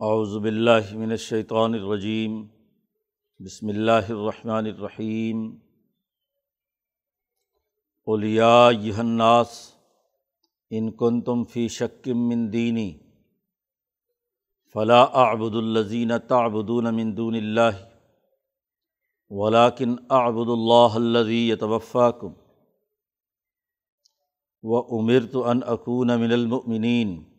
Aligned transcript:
اعوذ 0.00 0.38
باللہ 0.42 0.96
من 0.96 1.10
الشیطان 1.10 1.74
الرجیم، 1.74 2.46
بسم 3.38 3.68
اللہ 3.68 4.08
الرحمن 4.08 4.66
الرحیم۔ 4.66 5.56
قل 8.04 8.24
یا 8.24 8.68
ایھا 8.68 9.02
الناس، 9.02 9.74
ان 10.70 10.92
کنتم 10.92 11.44
فی 11.44 11.68
شک 11.68 12.08
من 12.08 12.52
دینی، 12.52 12.98
فلا 14.72 15.02
اعبد 15.02 15.54
الذین 15.54 16.12
تعبدون 16.28 16.94
من 16.94 17.16
دون 17.16 17.34
اللہ 17.34 17.84
ولکن 19.30 19.96
اعبد 20.10 20.48
اللہ 20.48 20.94
الذی 20.94 21.50
یتوفاکم 21.50 22.32
وامرت 24.62 25.36
ان 25.44 25.60
اکون 25.66 26.20
من 26.20 26.32
المؤمنین۔ 26.32 27.35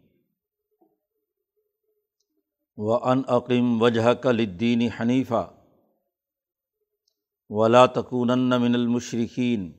و 2.78 2.92
ان 3.12 3.22
عقیم 3.28 3.82
وجہ 3.82 4.14
کلدین 4.14 4.82
حنیفہ 5.00 5.46
ولا 7.50 7.86
تکون 7.86 8.40
من 8.62 8.76
المشرقین 8.76 9.72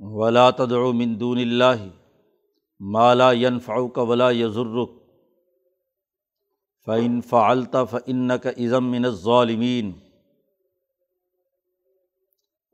ولا 0.00 0.50
تدع 0.50 0.80
من 0.94 1.18
دون 1.20 1.38
اللہ 1.38 1.84
مالا 2.80 3.32
ينفعك 3.32 3.98
ولا 3.98 4.30
يضرك 4.30 4.88
فعن 6.86 7.20
فعلت 7.20 7.76
فإنك 7.76 8.46
ازم 8.46 8.84
من 8.84 9.04
الظالمین 9.04 9.92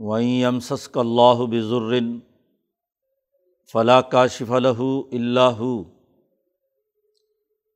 وعین 0.00 0.40
یمسسک 0.40 0.98
اللہ 0.98 1.44
بضر 1.50 2.00
فلا 3.74 4.00
کاشف 4.10 4.50
له 4.50 4.88
الا 5.12 5.46
هو 5.52 5.97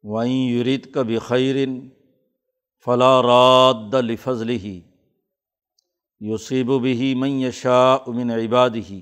وہیں 0.04 0.50
یریت 0.50 0.92
کا 0.94 1.02
بخیرن 1.02 1.88
فلاں 2.86 3.22
راد 3.22 3.94
لفظل 3.94 4.48
ہی 4.48 4.80
یوسیب 6.20 6.70
بھی 6.82 7.14
من 7.14 7.40
یشا 7.40 7.94
امن 7.94 8.30
عباد 8.30 8.76
ہی 8.88 9.00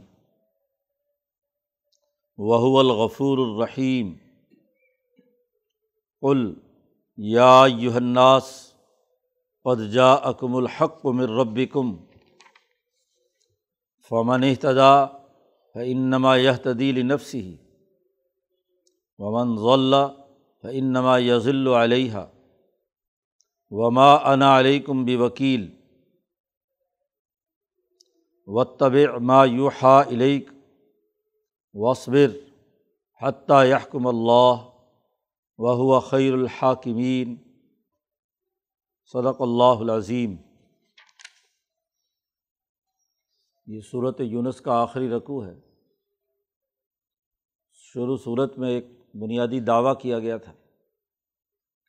وہو 2.39 2.79
الغفور 2.79 3.39
الرحیم 3.39 4.13
قل 6.23 6.53
یا 7.19 7.65
یوہناس 7.79 8.53
قد 9.67 9.91
جا 9.93 10.13
اکم 10.13 10.57
الحق 10.57 11.05
من 11.07 11.29
ربکم 11.41 11.97
فمن 14.11 14.45
اہتدا 14.45 15.07
فانما 15.75 16.37
یہتدی 16.37 16.93
لنفسہ 16.93 17.37
ومن 19.19 19.57
ضلع 19.57 20.07
انما 20.63 21.19
یزل 21.19 21.67
علیہ 21.67 22.15
وما 23.71 24.15
انا 24.15 24.59
علیکم 24.59 25.05
بوکیل 25.05 25.77
و 28.47 28.65
طب 28.65 28.93
ما 29.23 29.45
یوحا 29.45 30.03
علیک 30.03 30.51
وصبر 31.73 32.27
حتیٰ 33.23 33.67
یحکم 33.67 34.07
اللہ 34.07 34.67
وهو 35.59 36.01
خیر 36.01 36.33
الحاکمین 36.33 37.37
صدق 39.05 39.41
اللہ 39.41 39.81
العظیم۔ 39.81 40.37
یہ 43.67 43.81
صورت 43.81 44.21
یونس 44.21 44.61
کا 44.61 44.83
آخری 44.83 45.09
رقوع 45.09 45.47
ہے۔ 45.47 45.61
شروع 47.73 48.17
صورت 48.17 48.59
میں 48.59 48.71
ایک 48.71 49.00
بنیادی 49.15 49.61
دعویٰ 49.61 49.99
کیا 50.01 50.19
گیا 50.19 50.37
تھا 50.37 50.53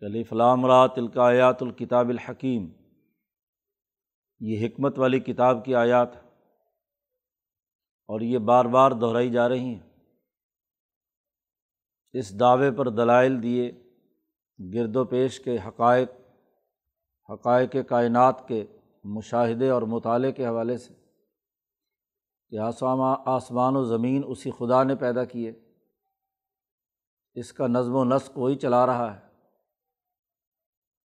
کہ 0.02 0.06
علی 0.06 0.24
فلام 0.24 0.66
را 0.66 0.88
تلکایات 0.88 1.64
الکتاب 1.64 2.10
الحکیم، 2.10 2.68
یہ 4.40 4.66
حکمت 4.66 5.00
والی 5.00 5.20
کتاب 5.20 5.66
کی 5.66 5.76
آیات 5.76 6.16
اور 8.10 8.22
یہ 8.22 8.38
بار 8.38 8.66
بار 8.66 8.92
دہرائی 8.92 9.32
جا 9.32 9.50
رہی 9.50 9.74
ہیں۔ 9.76 9.90
اس 12.14 12.40
دعوے 12.40 12.72
پر 12.72 12.90
دلائل 12.90 13.44
دیے 13.44 13.72
گرد 14.74 14.96
و 14.96 15.06
پیش 15.06 15.40
کے 15.40 15.58
حقائق 15.68 16.10
حقائق 17.34 17.76
کائنات 17.88 18.48
کے 18.48 18.66
مشاہدے 19.04 19.70
اور 19.70 19.82
مطالعے 19.82 20.32
کے 20.32 20.46
حوالے 20.46 20.78
سے 20.78 20.94
کہ 22.50 22.60
آسمان 23.26 23.76
و 23.76 23.84
زمین 23.84 24.24
اسی 24.28 24.52
خدا 24.52 24.84
نے 24.84 24.96
پیدا 24.96 25.24
کیے۔ 25.26 25.52
اس 27.34 27.54
کا 27.54 27.68
نظم 27.68 27.96
و 27.96 28.04
نسق 28.04 28.38
وہی 28.38 28.56
چلا 28.56 28.86
رہا 28.86 29.16
ہے۔ 29.16 29.20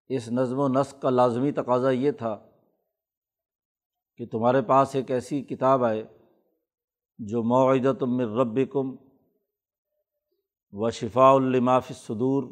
اس 0.08 0.28
نظم 0.28 0.58
و 0.58 0.68
نسق 0.68 1.02
کا 1.02 1.10
لازمی 1.10 1.52
تقاضا 1.52 1.90
یہ 1.90 2.10
تھا 2.10 2.46
کہ 4.16 4.26
تمہارے 4.26 4.62
پاس 4.62 4.94
ایک 4.94 5.10
ایسی 5.10 5.42
کتاب 5.42 5.84
آئے 5.84 6.04
جو 7.18 7.42
معدت 7.42 8.02
من 8.02 8.20
رب 8.20 8.58
کم 8.72 8.96
و 10.72 10.90
شفاء 10.90 11.32
الماف 11.32 11.88
صدور 11.88 12.42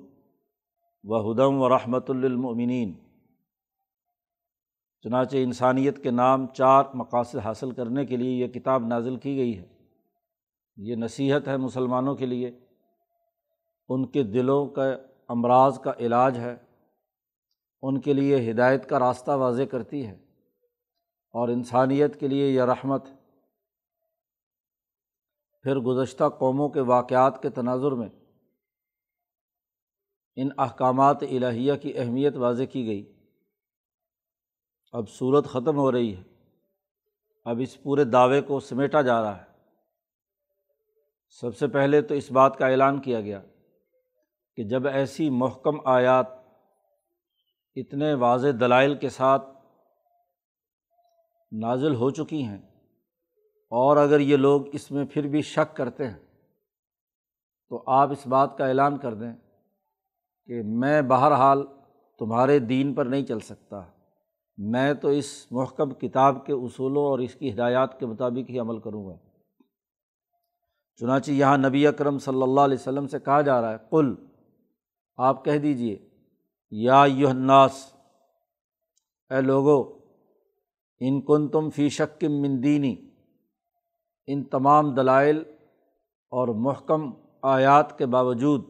و 1.04 1.32
ہدم 1.32 1.60
و 1.60 1.68
رحمۃ 1.68 2.08
للمؤمنین۔ 2.08 2.94
چنانچہ 5.02 5.36
انسانیت 5.36 6.02
کے 6.02 6.10
نام 6.10 6.46
چار 6.46 6.84
مقاصد 6.94 7.36
حاصل 7.36 7.70
کرنے 7.70 8.06
کے 8.06 8.16
لیے 8.16 8.30
یہ 8.30 8.46
کتاب 8.46 8.86
نازل 8.86 9.16
کی 9.16 9.36
گئی 9.36 9.58
ہے۔ 9.58 9.68
یہ 10.76 10.96
نصیحت 10.96 11.48
ہے 11.48 11.56
مسلمانوں 11.56 12.14
کے 12.14 12.26
لیے۔ 12.26 12.63
ان 13.90 14.06
کے 14.06 14.22
دلوں 14.22 14.66
کا 14.66 14.84
امراض 15.28 15.78
کا 15.80 15.92
علاج 15.98 16.38
ہے، 16.38 16.56
ان 17.82 18.00
کے 18.00 18.12
لیے 18.12 18.50
ہدایت 18.50 18.88
کا 18.88 18.98
راستہ 18.98 19.30
واضح 19.30 19.62
کرتی 19.70 20.06
ہے، 20.06 20.14
اور 21.34 21.48
انسانیت 21.48 22.18
کے 22.20 22.28
لیے 22.28 22.48
یہ 22.48 22.62
رحمت 22.62 23.08
پھر 25.64 25.76
گزشتہ 25.76 26.28
قوموں 26.38 26.68
کے 26.68 26.80
واقعات 26.80 27.42
کے 27.42 27.50
تناظر 27.50 27.92
میں 27.92 28.08
ان 30.36 30.48
احکامات 30.58 31.22
الہیہ 31.22 31.74
کی 31.82 31.92
اہمیت 31.98 32.36
واضح 32.36 32.62
کی 32.72 32.86
گئی۔ 32.86 33.02
اب 34.94 35.08
صورت 35.08 35.46
ختم 35.46 35.76
ہو 35.76 35.90
رہی 35.92 36.14
ہے، 36.16 36.22
اب 37.46 37.60
اس 37.60 37.82
پورے 37.82 38.04
دعوے 38.04 38.40
کو 38.40 38.60
سمیٹا 38.60 39.02
جا 39.02 39.20
رہا 39.22 39.38
ہے۔ 39.38 39.52
سب 41.40 41.56
سے 41.56 41.66
پہلے 41.66 42.00
تو 42.02 42.14
اس 42.14 42.30
بات 42.30 42.58
کا 42.58 42.66
اعلان 42.66 43.00
کیا 43.00 43.20
گیا۔ 43.20 43.40
کہ 44.56 44.64
جب 44.64 44.86
ایسی 44.86 45.30
محکم 45.30 45.76
آیات 45.84 46.26
اتنے 47.76 48.14
واضح 48.14 48.48
دلائل 48.60 48.94
کے 48.94 49.08
ساتھ 49.08 49.48
نازل 51.52 51.94
ہو 51.94 52.10
چکی 52.10 52.42
ہیں 52.42 52.58
اور 53.72 53.96
اگر 53.96 54.20
یہ 54.20 54.36
لوگ 54.36 54.62
اس 54.72 54.90
میں 54.90 55.04
پھر 55.04 55.26
بھی 55.26 55.42
شک 55.42 55.76
کرتے 55.76 56.08
ہیں، 56.08 56.18
تو 57.68 57.82
آپ 57.86 58.10
اس 58.10 58.26
بات 58.26 58.58
کا 58.58 58.66
اعلان 58.66 58.98
کر 58.98 59.14
دیں 59.14 59.32
کہ 60.46 60.62
میں 60.64 61.02
بہرحال 61.02 61.66
تمہارے 62.18 62.58
دین 62.58 62.94
پر 62.94 63.06
نہیں 63.06 63.22
چل 63.22 63.40
سکتا۔ 63.40 63.82
میں 64.56 64.94
تو 64.94 65.08
اس 65.08 65.46
محکم 65.50 65.90
کتاب 65.90 66.46
کے 66.46 66.52
اصولوں 66.52 67.04
اور 67.04 67.18
اس 67.18 67.34
کی 67.34 67.52
ہدایات 67.52 68.00
کے 68.00 68.06
مطابق 68.06 68.50
ہی 68.50 68.58
عمل 68.58 68.78
کروں 68.78 69.06
گا۔ 69.06 69.16
چنانچہ 70.96 71.30
یہاں 71.30 71.58
نبی 71.58 71.86
اکرم 71.86 72.18
صلی 72.18 72.42
اللہ 72.42 72.60
علیہ 72.60 72.76
وسلم 72.80 73.06
سے 73.06 73.18
کہا 73.18 73.40
جا 73.40 73.62
رہا 73.62 73.72
ہے 73.72 73.76
کل 73.90 74.14
آپ 75.18 75.44
کہہ 75.44 75.58
دیجیے 75.58 75.96
یا 76.72 77.02
الناس، 77.02 77.94
اے 79.30 79.40
لوگو، 79.40 79.78
ان 81.00 81.20
کن 81.20 81.48
تم 81.48 81.70
فی 81.70 81.88
شک 81.88 82.24
مندینی 82.24 82.94
ان 84.28 84.44
تمام 84.44 84.94
دلائل 84.94 85.42
اور 86.32 86.48
محکم 86.48 87.10
آیات 87.42 87.98
کے 87.98 88.06
باوجود 88.06 88.64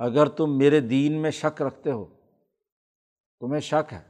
اگر 0.00 0.28
تم 0.28 0.56
میرے 0.58 0.80
دین 0.80 1.20
میں 1.22 1.30
شک 1.30 1.62
رکھتے 1.62 1.90
ہو، 1.90 2.04
تمہیں 3.40 3.60
شک 3.60 3.92
ہے، 3.92 4.02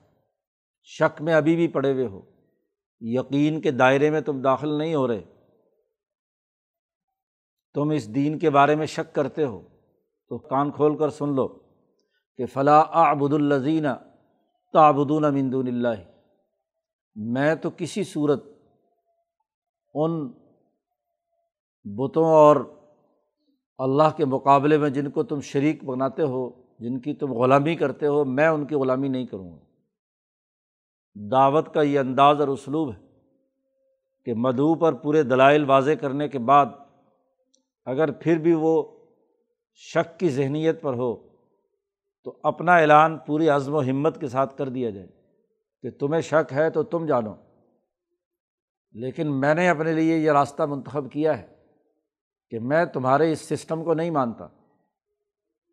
شک 0.88 1.22
میں 1.22 1.34
ابھی 1.34 1.56
بھی 1.56 1.68
پڑے 1.68 1.92
ہوئے 1.92 2.06
ہو، 2.06 2.20
یقین 3.02 3.60
کے 3.60 3.70
دائرے 3.70 4.10
میں 4.10 4.20
تم 4.20 4.40
داخل 4.42 4.78
نہیں 4.78 4.94
ہو 4.94 5.06
رہے، 5.08 5.20
تم 7.74 7.90
اس 7.90 8.14
دین 8.14 8.38
کے 8.38 8.50
بارے 8.50 8.74
میں 8.74 8.86
شک 8.86 9.14
کرتے 9.14 9.44
ہو۔ 9.44 9.60
تو 10.30 10.38
کان 10.38 10.70
کھول 10.70 10.96
کر 10.96 11.10
سن 11.10 11.34
لو 11.34 11.48
کہ 12.36 12.46
فلاں 12.46 12.84
آبد 12.88 13.32
الزین 13.32 13.86
تعبدون 14.72 15.22
مندون 15.22 15.68
اللہ۔ 15.68 16.02
میں 17.14 17.54
تو 17.54 17.70
کسی 17.76 18.04
صورت 18.04 18.44
ان 19.94 20.32
بتوں 21.84 22.24
اور 22.24 22.56
اللہ 23.78 24.16
کے 24.16 24.24
مقابلے 24.24 24.78
میں 24.78 24.90
جن 24.90 25.10
کو 25.10 25.22
تم 25.22 25.40
شریک 25.40 25.84
بناتے 25.84 26.22
ہو، 26.22 26.50
جن 26.78 27.00
کی 27.00 27.14
تم 27.14 27.32
غلامی 27.32 27.76
کرتے 27.76 28.06
ہو، 28.06 28.24
میں 28.24 28.48
ان 28.48 28.66
کی 28.66 28.74
غلامی 28.74 29.08
نہیں 29.08 29.26
کروں 29.26 29.52
گا۔ 29.52 29.58
دعوت 31.30 31.74
کا 31.74 31.82
یہ 31.82 31.98
انداز 31.98 32.40
اور 32.40 32.48
اسلوب 32.48 32.92
ہے 32.92 32.98
کہ 34.24 34.34
مدعو 34.34 34.74
پر 34.74 34.92
پورے 34.92 35.22
دلائل 35.22 35.64
واضح 35.64 35.90
کرنے 36.00 36.28
کے 36.28 36.38
بعد 36.38 36.66
اگر 37.84 38.12
پھر 38.12 38.38
بھی 38.38 38.54
وہ 38.54 38.99
شک 39.74 40.18
کی 40.18 40.28
ذہنیت 40.28 40.82
پر 40.82 40.94
ہو، 40.94 41.16
تو 42.24 42.40
اپنا 42.42 42.76
اعلان 42.76 43.18
پوری 43.18 43.48
عزم 43.48 43.74
و 43.74 43.80
ہمت 43.80 44.20
کے 44.20 44.28
ساتھ 44.28 44.58
کر 44.58 44.68
دیا 44.68 44.90
جائے 44.90 45.06
کہ 45.82 45.90
تمہیں 45.90 46.20
شک 46.20 46.52
ہے 46.52 46.70
تو 46.70 46.82
تم 46.82 47.06
جانو۔ 47.06 47.34
لیکن 48.92 49.40
میں 49.40 49.54
نے 49.54 49.68
اپنے 49.68 49.92
لیے 49.92 50.18
یہ 50.18 50.30
راستہ 50.30 50.62
منتخب 50.62 51.12
کیا 51.12 51.38
ہے 51.38 51.46
کہ 52.50 52.58
میں 52.58 52.84
تمہارے 52.84 53.32
اس 53.32 53.40
سسٹم 53.40 53.84
کو 53.84 53.94
نہیں 53.94 54.10
مانتا۔ 54.10 54.48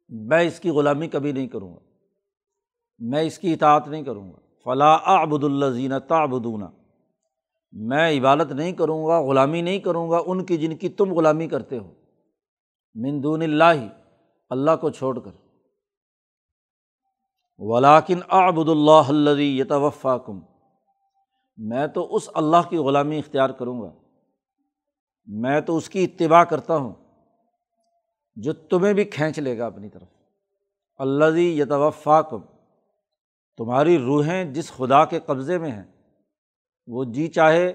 میں 0.10 0.42
اس 0.42 0.60
کی 0.60 0.70
غلامی 0.70 1.08
کبھی 1.08 1.32
نہیں 1.32 1.48
کروں 1.48 1.74
گا۔ 1.74 1.80
میں 3.00 3.22
اس 3.22 3.40
کی 3.40 3.54
اطاعت 3.54 3.88
نہیں 3.88 4.04
کروں 4.04 4.34
گا۔ 4.34 4.38
فلاں 4.64 5.00
ابد 5.04 5.44
اللہ 5.44 5.66
زینہ 5.66 6.00
تعبدونہ 6.08 6.66
میں 7.72 8.20
عبادت 8.20 8.52
نہیں 8.52 8.72
کروں 8.72 9.06
گا، 9.06 9.22
غلامی 9.22 9.62
نہیں 9.62 9.80
کروں 9.80 10.10
گا، 10.10 10.20
ان 10.26 10.46
کی 10.46 10.58
جن 10.58 10.76
کی 10.76 10.90
تم 10.90 11.14
غلامی 11.14 11.48
کرتے 11.48 11.78
ہو۔ 11.78 11.94
مندون 13.02 13.42
اللہ 13.42 13.88
اللہ 14.50 14.72
کو 14.82 14.90
چھوڑ 14.90 15.20
کر۔ 15.20 15.32
ولاکن 17.58 18.20
آبد 18.30 18.70
اللہ 18.70 19.40
یتوفا 19.42 20.18
کم 20.18 20.40
میں 21.58 21.88
تو 21.88 22.16
اس 22.16 22.30
اللہ 22.34 22.70
کی 22.70 22.78
غلامی 22.78 23.20
اختیار 23.20 23.50
کروں 23.50 23.82
گا۔ 23.82 23.92
میں 25.26 25.62
تو 25.62 25.78
اس 25.78 25.90
کی 25.90 26.04
اتباع 26.04 26.44
کرتا 26.44 26.76
ہوں، 26.76 26.94
جو 28.36 28.54
تمہیں 28.54 28.94
بھی 28.94 29.04
کھینچ 29.04 29.40
لے 29.40 29.58
گا 29.58 29.66
اپنی 29.66 29.90
طرف۔ 29.90 30.08
اللہ 30.98 31.40
یتوفا 31.40 32.22
کم 32.22 32.42
تمہاری 33.58 33.98
روحیں 33.98 34.44
جس 34.46 34.72
خدا 34.72 35.06
کے 35.06 35.20
قبضے 35.20 35.58
میں 35.58 35.72
ہیں، 35.72 35.86
وہ 36.88 37.04
جی 37.04 37.28
چاہے، 37.28 37.74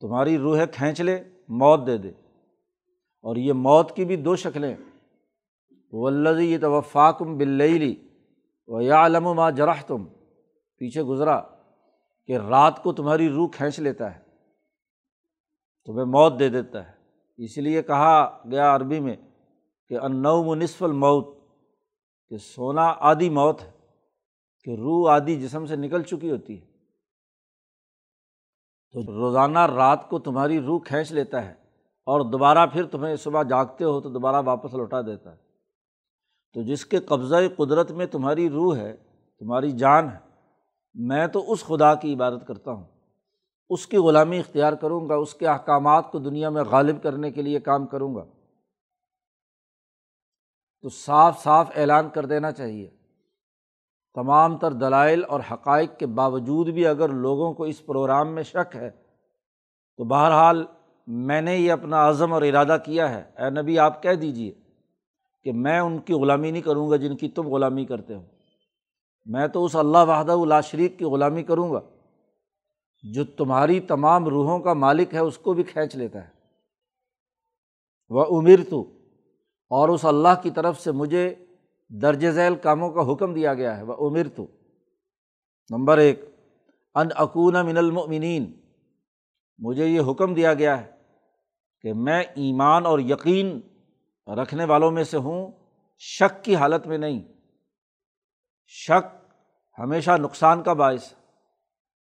تمہاری 0.00 0.38
روحیں 0.38 0.66
کھینچ 0.72 1.00
لے، 1.00 1.22
موت 1.48 1.86
دے 1.86 1.98
دے۔ 1.98 2.12
اور 3.22 3.36
یہ 3.36 3.52
موت 3.52 3.96
کی 3.96 4.04
بھی 4.04 4.16
دو 4.16 4.36
شکلیں۔ 4.36 4.76
وہ 5.92 6.06
اللہ 6.06 6.40
یہ 6.40 6.58
توفاکم 6.58 7.38
بلّی 7.38 8.08
و 8.66 8.80
یا 8.80 9.06
علم 9.06 9.24
ما 9.24 9.50
جرح 9.50 9.82
تم 9.86 10.04
پیچھے 10.76 11.02
گزرا 11.02 11.40
کہ 12.26 12.36
رات 12.36 12.82
کو 12.82 12.92
تمہاری 12.92 13.28
روح 13.28 13.48
کھینچ 13.48 13.80
لیتا 13.80 14.14
ہے، 14.14 14.20
تمہیں 15.84 16.06
موت 16.06 16.38
دے 16.38 16.48
دیتا 16.48 16.88
ہے۔ 16.88 16.92
اس 17.44 17.58
لیے 17.58 17.82
کہا 17.82 18.42
گیا 18.50 18.76
عربی 18.76 19.00
میں 19.00 19.16
کہ 19.88 19.98
انّو 19.98 20.54
نصف 20.54 20.82
الموت، 20.82 21.38
کہ 22.28 22.36
سونا 22.36 22.94
آدھی 22.98 23.30
موت 23.30 23.62
ہے، 23.62 23.70
کہ 24.64 24.70
روح 24.70 25.10
آدھی 25.10 25.40
جسم 25.40 25.66
سے 25.66 25.76
نکل 25.76 26.02
چکی 26.02 26.30
ہوتی 26.30 26.60
ہے۔ 26.60 26.66
تو 28.92 29.12
روزانہ 29.12 29.58
رات 29.58 30.08
کو 30.08 30.18
تمہاری 30.18 30.60
روح 30.60 30.80
کھینچ 30.80 31.12
لیتا 31.12 31.44
ہے۔ 31.44 31.61
اور 32.04 32.20
دوبارہ 32.20 32.66
پھر 32.66 32.86
تمہیں 32.86 33.16
صبح 33.16 33.42
جاگتے 33.42 33.84
ہو 33.84 34.00
تو 34.00 34.08
دوبارہ 34.08 34.36
واپس 34.44 34.74
لوٹا 34.74 35.00
دیتا 35.00 35.30
ہے۔ 35.30 35.36
تو 36.54 36.62
جس 36.62 36.86
کے 36.86 36.98
قبضۂ 36.98 37.36
قدرت 37.56 37.90
میں 37.90 38.06
تمہاری 38.06 38.50
روح 38.50 38.76
ہے، 38.76 38.96
تمہاری 39.38 39.70
جان 39.70 40.08
ہے، 40.08 40.18
میں 40.94 41.26
تو 41.26 41.52
اس 41.52 41.64
خدا 41.64 41.94
کی 41.94 42.14
عبادت 42.14 42.46
کرتا 42.46 42.72
ہوں۔ 42.72 42.84
اس 43.70 43.86
کی 43.86 43.96
غلامی 43.96 44.38
اختیار 44.38 44.72
کروں 44.72 45.08
گا، 45.08 45.14
اس 45.14 45.34
کے 45.34 45.48
احکامات 45.48 46.12
کو 46.12 46.18
دنیا 46.18 46.48
میں 46.48 46.62
غالب 46.62 47.02
کرنے 47.02 47.30
کے 47.30 47.42
لیے 47.42 47.60
کام 47.60 47.86
کروں 47.86 48.14
گا۔ 48.14 48.24
تو 50.80 50.88
صاف 50.88 51.42
صاف 51.42 51.70
اعلان 51.76 52.08
کر 52.08 52.26
دینا 52.26 52.52
چاہیے۔ 52.52 52.90
تمام 54.14 54.58
تر 54.58 54.72
دلائل 54.72 55.22
اور 55.28 55.40
حقائق 55.52 55.98
کے 55.98 56.06
باوجود 56.06 56.68
بھی 56.68 56.86
اگر 56.86 57.08
لوگوں 57.08 57.52
کو 57.52 57.64
اس 57.64 57.86
پروگرام 57.86 58.34
میں 58.34 58.42
شک 58.42 58.76
ہے، 58.76 58.90
تو 59.96 60.04
بہرحال 60.04 60.64
میں 61.06 61.40
نے 61.40 61.56
یہ 61.56 61.72
اپنا 61.72 62.08
عزم 62.08 62.32
اور 62.32 62.42
ارادہ 62.42 62.76
کیا 62.84 63.14
ہے۔ 63.14 63.44
اے 63.44 63.62
نبی، 63.62 63.78
آپ 63.78 64.02
کہہ 64.02 64.14
دیجیے 64.14 64.52
کہ 65.42 65.52
میں 65.52 65.80
ان 65.80 65.98
کی 65.98 66.12
غلامی 66.12 66.50
نہیں 66.50 66.62
کروں 66.62 66.90
گا 66.90 66.96
جن 66.96 67.16
کی 67.16 67.28
تم 67.28 67.48
غلامی 67.48 67.84
کرتے 67.84 68.14
ہو۔ 68.14 68.22
میں 69.24 69.48
تو 69.48 69.64
اس 69.64 69.76
اللہ 69.76 69.98
وحدہ 69.98 70.32
اللہ 70.32 70.60
شریک 70.64 70.98
کی 70.98 71.04
غلامی 71.04 71.42
کروں 71.42 71.72
گا۔ 71.72 71.80
جو 73.02 73.24
تمہاری 73.24 73.80
تمام 73.80 74.28
روحوں 74.28 74.58
کا 74.58 74.72
مالک 74.72 75.14
ہے، 75.14 75.18
اس 75.18 75.38
کو 75.38 75.52
بھی 75.52 75.62
کھینچ 75.62 75.96
لیتا 75.96 76.24
ہے۔ 76.24 76.30
وہ 78.08 78.38
امیر 78.38 78.58
تو 78.70 78.84
اور 79.70 79.88
اس 79.88 80.04
اللہ 80.04 80.42
کی 80.42 80.50
طرف 80.50 80.80
سے 80.80 80.92
مجھے 80.92 81.34
درج 81.88 82.30
ذیل 82.30 82.54
کاموں 82.54 82.90
کا 82.90 83.12
حکم 83.12 83.34
دیا 83.34 83.54
گیا 83.54 83.76
ہے۔ 83.76 83.82
وہ 83.82 83.94
عمر 83.94 84.26
تو 84.36 84.46
نمبر 85.70 85.98
ایک، 85.98 86.20
ان 86.94 87.06
اکون 87.16 87.54
من 87.66 87.76
المؤمنین 87.76 88.52
مجھے 89.64 89.86
یہ 89.86 90.00
حکم 90.10 90.34
دیا 90.34 90.54
گیا 90.54 90.80
ہے 90.80 90.90
کہ 91.80 91.92
میں 91.92 92.20
ایمان 92.20 92.86
اور 92.86 92.98
یقین 92.98 93.60
رکھنے 94.26 94.64
والوں 94.64 94.90
میں 94.90 95.04
سے 95.04 95.16
ہوں، 95.16 95.52
شک 95.98 96.44
کی 96.44 96.56
حالت 96.56 96.86
میں 96.86 96.98
نہیں۔ 96.98 97.22
شک 98.66 99.24
ہمیشہ 99.78 100.10
نقصان 100.10 100.62
کا 100.62 100.72
باعث 100.72 101.14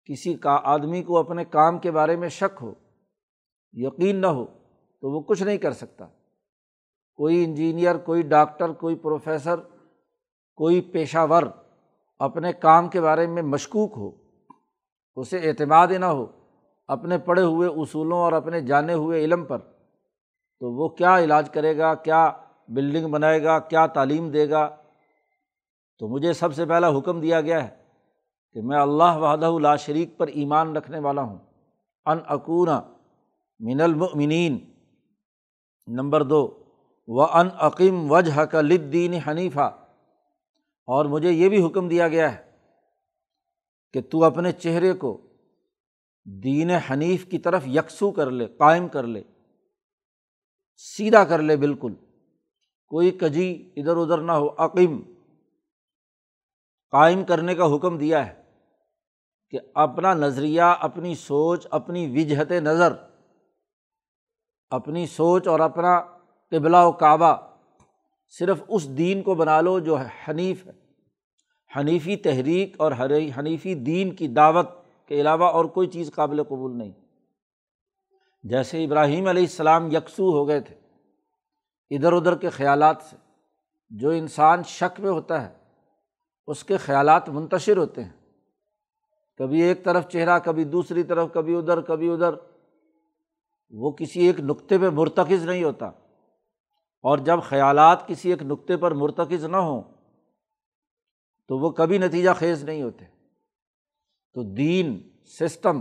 کسی 0.04 0.34
کا 0.34 0.60
آدمی 0.64 1.02
کو 1.02 1.18
اپنے 1.18 1.44
کام 1.44 1.78
کے 1.78 1.90
بارے 1.90 2.16
میں 2.16 2.28
شک 2.28 2.62
ہو، 2.62 2.72
یقین 3.72 4.16
نہ 4.16 4.26
ہو، 4.26 4.44
تو 5.00 5.10
وہ 5.10 5.20
کچھ 5.20 5.42
نہیں 5.42 5.58
کر 5.58 5.72
سکتا۔ 5.72 6.06
کوئی 7.14 7.44
انجینئر، 7.44 7.98
کوئی 7.98 8.22
ڈاکٹر، 8.22 8.72
کوئی 8.72 8.94
پروفیسر، 8.94 9.56
کوئی 10.56 10.80
پیشہ 10.80 11.26
ور 11.30 11.42
اپنے 12.18 12.52
کام 12.52 12.88
کے 12.88 13.00
بارے 13.00 13.26
میں 13.26 13.42
مشکوک 13.42 13.92
ہو، 13.96 14.10
اسے 15.16 15.38
اعتماد 15.38 15.88
نہ 15.88 16.04
ہو۔ 16.04 16.43
اپنے 16.86 17.18
پڑھے 17.18 17.42
ہوئے 17.42 17.68
اصولوں 17.68 18.18
اور 18.18 18.32
اپنے 18.32 18.60
جانے 18.60 18.92
ہوئے 18.92 19.24
علم 19.24 19.44
پر۔ 19.44 19.58
تو 20.60 20.72
وہ 20.72 20.88
کیا 20.88 21.18
علاج 21.18 21.50
کرے 21.50 21.78
گا؟ 21.78 21.94
کیا 21.94 22.32
بلڈنگ 22.68 23.10
بنائے 23.10 23.42
گا؟ 23.42 23.58
کیا 23.58 23.86
تعلیم 23.86 24.30
دے 24.30 24.50
گا؟ 24.50 24.76
تو 25.98 26.08
مجھے 26.08 26.32
سب 26.32 26.54
سے 26.54 26.66
پہلا 26.66 26.88
حکم 26.98 27.20
دیا 27.20 27.40
گیا 27.40 27.64
ہے 27.64 27.76
کہ 28.52 28.60
میں 28.62 28.78
اللہ 28.78 29.16
وحدہ 29.16 29.46
اللہ 29.46 29.76
شریک 29.78 30.18
پر 30.18 30.26
ایمان 30.26 30.76
رکھنے 30.76 30.98
والا 30.98 31.22
ہوں۔ 31.22 31.38
ان 32.06 32.18
اکون 32.26 32.68
من 33.60 33.80
المؤمنین۔ 33.80 34.58
نمبر 35.86 36.22
دو 36.22 36.62
و 37.06 37.22
ان 37.22 37.48
عقیم 37.58 38.12
وجہ 38.12 38.40
کا 38.40 38.60
لدین 38.60 39.14
حنیفہ۔ 39.14 39.76
اور 40.86 41.04
مجھے 41.04 41.30
یہ 41.30 41.48
بھی 41.48 41.66
حکم 41.66 41.88
دیا 41.88 42.08
گیا 42.08 42.32
ہے 42.32 42.50
کہ 43.92 44.00
تو 44.10 44.24
اپنے 44.24 44.52
چہرے 44.52 44.92
کو 44.92 45.23
دین 46.24 46.70
حنیف 46.70 47.26
کی 47.26 47.38
طرف 47.38 47.66
یکسو 47.66 48.10
کر 48.10 48.30
لے، 48.30 48.46
قائم 48.46 48.88
کر 48.88 49.02
لے، 49.02 49.22
سیدھا 50.76 51.24
کر 51.24 51.42
لے 51.42 51.56
بالکل۔ 51.56 51.94
کوئی 52.86 53.10
کجی 53.10 53.72
ادھر 53.76 53.96
ادھر 53.96 54.18
نہ 54.18 54.32
ہو۔ 54.32 54.48
عقیم، 54.58 55.02
قائم 56.90 57.24
کرنے 57.24 57.54
کا 57.54 57.74
حکم 57.74 57.98
دیا 57.98 58.26
ہے 58.26 58.42
کہ 59.50 59.58
اپنا 59.74 60.14
نظریہ، 60.14 60.62
اپنی 60.62 61.14
سوچ، 61.14 61.66
اپنی 61.70 62.20
وجہت 62.20 62.50
نظر، 62.50 62.92
اپنی 64.70 65.06
سوچ 65.06 65.48
اور 65.48 65.60
اپنا 65.60 66.00
قبلہ 66.50 66.76
و 66.76 66.92
کعبہ 66.92 67.36
صرف 68.38 68.62
اس 68.68 68.88
دین 68.88 69.22
کو 69.22 69.34
بنا 69.34 69.60
لو 69.60 69.78
جو 69.78 69.96
حنیف 69.96 70.66
ہے۔ 70.66 70.72
حنیفی 71.76 72.16
تحریک 72.16 72.74
اور 72.78 72.92
حنیفی 73.38 73.74
دین 73.74 74.14
کی 74.14 74.28
دعوت 74.28 74.83
کے 75.06 75.20
علاوہ 75.20 75.44
اور 75.44 75.64
کوئی 75.64 75.88
چیز 75.88 76.10
قابل 76.14 76.42
قبول 76.42 76.78
نہیں۔ 76.78 76.92
جیسے 78.42 78.84
ابراہیم 78.84 79.26
علیہ 79.26 79.42
السلام 79.42 79.90
یکسو 79.90 80.30
ہو 80.30 80.48
گئے 80.48 80.60
تھے، 80.60 80.74
ادھر 81.90 82.12
ادھر 82.12 82.36
کے 82.36 82.48
خیالات 82.48 82.96
سے، 83.10 83.16
جو 83.90 84.10
انسان 84.10 84.62
شک 84.62 85.00
میں 85.00 85.10
ہوتا 85.10 85.48
ہے، 85.48 85.54
اس 86.46 86.64
کے 86.64 86.76
خیالات 86.76 87.28
منتشر 87.28 87.76
ہوتے 87.76 88.04
ہیں۔ 88.04 88.12
کبھی 89.38 89.62
ایک 89.62 89.84
طرف 89.84 90.08
چہرہ، 90.08 90.38
کبھی 90.38 90.64
دوسری 90.64 91.02
طرف، 91.02 91.28
کبھی 91.32 91.56
ادھر 91.56 91.80
کبھی 91.80 92.12
ادھر۔ 92.12 92.34
وہ 93.70 93.90
کسی 93.90 94.20
ایک 94.26 94.40
نقطے 94.40 94.78
پہ 94.78 94.88
مرتکز 94.88 95.46
نہیں 95.46 95.64
ہوتا۔ 95.64 95.86
اور 97.02 97.18
جب 97.18 97.38
خیالات 97.42 98.08
کسی 98.08 98.30
ایک 98.30 98.42
نقطے 98.42 98.76
پر 98.76 98.90
مرتکز 98.90 99.44
نہ 99.44 99.56
ہوں، 99.56 99.82
تو 101.48 101.58
وہ 101.58 101.70
کبھی 101.70 101.98
نتیجہ 101.98 102.30
خیز 102.36 102.64
نہیں 102.64 102.82
ہوتے۔ 102.82 103.13
تو 104.36 104.42
دین 104.42 104.98
سسٹم، 105.40 105.80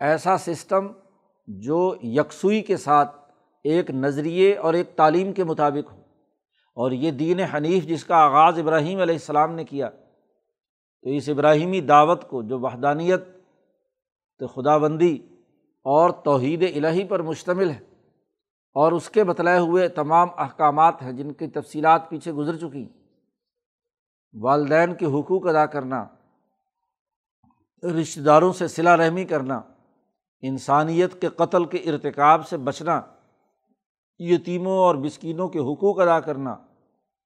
ایسا 0.00 0.36
سسٹم 0.38 0.86
جو 1.48 1.94
یکسوئی 2.02 2.60
کے 2.62 2.76
ساتھ 2.76 3.16
ایک 3.64 3.90
نظریے 3.90 4.56
اور 4.56 4.74
ایک 4.74 4.88
تعلیم 4.96 5.32
کے 5.32 5.44
مطابق 5.44 5.92
ہو۔ 5.92 5.96
اور 6.76 6.92
یہ 6.92 7.10
دین 7.10 7.40
حنیف 7.40 7.86
جس 7.86 8.04
کا 8.04 8.16
آغاز 8.16 8.58
ابراہیم 8.58 9.00
علیہ 9.00 9.14
السلام 9.14 9.54
نے 9.54 9.64
کیا، 9.64 9.88
تو 11.04 11.10
اس 11.10 11.28
ابراہیمی 11.28 11.80
دعوت 11.80 12.28
کو 12.28 12.42
جو 12.42 12.58
وحدانیت، 12.60 13.24
تو 14.40 14.46
خدا 14.46 14.76
بندی 14.78 15.16
اور 15.86 16.10
توحید 16.24 16.64
الہی 16.74 17.04
پر 17.04 17.22
مشتمل 17.22 17.70
ہے، 17.70 17.78
اور 18.76 18.92
اس 18.92 19.08
کے 19.10 19.24
بتلائے 19.24 19.58
ہوئے 19.58 19.88
تمام 19.88 20.28
احکامات 20.36 21.02
ہیں 21.02 21.12
جن 21.12 21.32
کی 21.32 21.46
تفصیلات 21.46 22.08
پیچھے 22.10 22.32
گزر 22.32 22.56
چکی 22.56 22.86
والدین 24.34 24.94
کے 24.94 25.06
حقوق 25.06 25.46
ادا 25.46 25.66
کرنا 25.66 26.04
رشتہ 27.82 28.20
داروں 28.20 28.52
سے 28.52 28.68
صلا 28.68 28.96
رحمی 28.96 29.24
کرنا، 29.24 29.60
انسانیت 30.42 31.20
کے 31.20 31.28
قتل 31.28 31.64
کے 31.64 31.78
ارتکاب 31.78 32.48
سے 32.48 32.56
بچنا، 32.56 33.00
یتیموں 34.18 34.78
اور 34.78 34.94
مسکینوں 34.94 35.48
کے 35.48 35.58
حقوق 35.58 36.00
ادا 36.00 36.20
کرنا، 36.20 36.56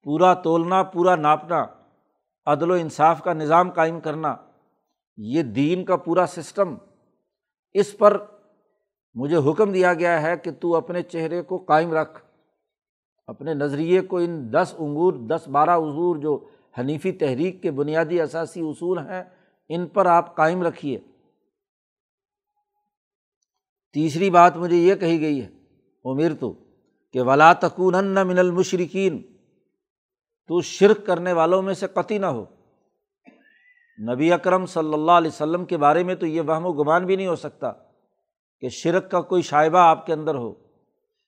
پورا 0.02 0.34
تولنا، 0.34 0.82
پورا 0.82 1.16
ناپنا، 1.16 1.66
عدل 2.46 2.70
و 2.70 2.74
انصاف 2.74 3.22
کا 3.22 3.32
نظام 3.32 3.70
قائم 3.70 4.00
کرنا، 4.00 4.36
یہ 5.16 5.42
دین 5.42 5.84
کا 5.84 5.96
پورا 5.96 6.26
سسٹم۔ 6.26 6.74
اس 7.72 7.98
پر 7.98 8.24
مجھے 9.14 9.36
حکم 9.36 9.72
دیا 9.72 9.94
گیا 9.94 10.22
ہے 10.22 10.36
کہ 10.36 10.50
تو 10.60 10.76
اپنے 10.76 11.02
چہرے 11.02 11.42
کو 11.42 11.58
قائم 11.58 11.92
رکھ۔ 11.92 12.22
اپنے 13.26 13.54
نظریے 13.54 14.00
کو 14.00 14.16
ان 14.16 14.52
دس 14.52 14.74
انگور، 14.78 15.12
دس 15.12 15.48
بارہ 15.48 15.70
عضور 15.70 16.16
جو 16.16 16.44
حنیفی 16.78 17.12
تحریک 17.12 17.62
کے 17.62 17.70
بنیادی 17.70 18.20
اثاثی 18.20 18.60
اصول 18.60 18.98
ہیں 18.98 19.24
ان 19.68 19.86
پر 19.86 20.06
آپ 20.06 20.36
قائم 20.36 20.62
رکھیے۔ 20.62 20.98
تیسری 23.92 24.30
بات 24.30 24.56
مجھے 24.56 24.76
یہ 24.76 24.94
کہی 24.94 25.20
گئی 25.20 25.42
ہے، 25.42 25.46
امیر 26.04 26.34
تو، 26.40 26.54
کہ 27.12 27.20
ولا 27.20 27.52
تکون 27.52 28.14
من 28.14 28.38
المشرقین 28.38 29.22
تو 30.48 30.60
شرک 30.60 31.06
کرنے 31.06 31.32
والوں 31.32 31.62
میں 31.62 31.74
سے 31.74 31.86
قطعی 31.86 32.18
نہ 32.18 32.26
ہو۔ 32.26 32.44
نبی 34.14 34.32
اکرم 34.32 34.66
صلی 34.66 34.94
اللہ 34.94 35.12
علیہ 35.12 35.28
وسلم 35.28 35.64
کے 35.64 35.76
بارے 35.76 36.04
میں 36.04 36.14
تو 36.14 36.26
یہ 36.26 36.40
وہم 36.40 36.66
و 36.66 36.72
گمان 36.72 37.06
بھی 37.06 37.16
نہیں 37.16 37.26
ہو 37.26 37.36
سکتا 37.36 37.72
کہ 38.60 38.68
شرک 38.68 39.10
کا 39.10 39.20
کوئی 39.20 39.42
شائبہ 39.42 39.78
آپ 39.78 40.06
کے 40.06 40.12
اندر 40.12 40.34
ہو۔ 40.34 40.54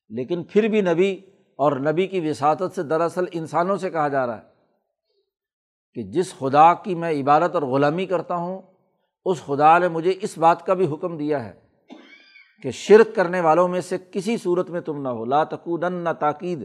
لیکن 0.09 0.45
پھر 0.45 0.69
بھی 0.69 0.81
نبی 0.81 1.17
اور 1.57 1.73
نبی 1.73 2.07
کی 2.07 2.31
وساطت 2.31 2.75
سے 2.75 2.83
دراصل 2.83 3.25
انسانوں 3.33 3.77
سے 3.77 3.91
کہا 3.91 4.09
جا 4.09 4.27
رہا 4.27 4.39
ہے۔ 4.39 4.54
کہ 5.97 6.03
جس 6.03 6.35
خدا 6.39 6.73
کی 6.75 6.95
میں 6.95 7.11
عبادت 7.13 7.55
اور 7.55 7.63
غلامی 7.63 8.07
کرتا 8.07 8.37
ہوں، 8.37 8.61
اس 9.27 9.43
خدا 9.43 9.77
نے 9.79 9.89
مجھے 9.89 10.15
اس 10.21 10.37
بات 10.39 10.65
کا 10.67 10.75
بھی 10.75 10.87
حکم 10.93 11.17
دیا 11.17 11.45
ہے 11.45 11.53
کہ 12.63 12.71
شرک 12.71 13.15
کرنے 13.15 13.41
والوں 13.41 13.69
میں 13.69 13.81
سے 13.81 13.97
کسی 14.13 14.37
صورت 14.37 14.71
میں 14.71 14.81
تم 14.81 15.03
نہ 15.03 15.09
ہو۔ 15.09 15.25
لا 15.25 15.43
تکودن 15.45 15.95
نہ 15.95 16.09
تاکید، 16.21 16.63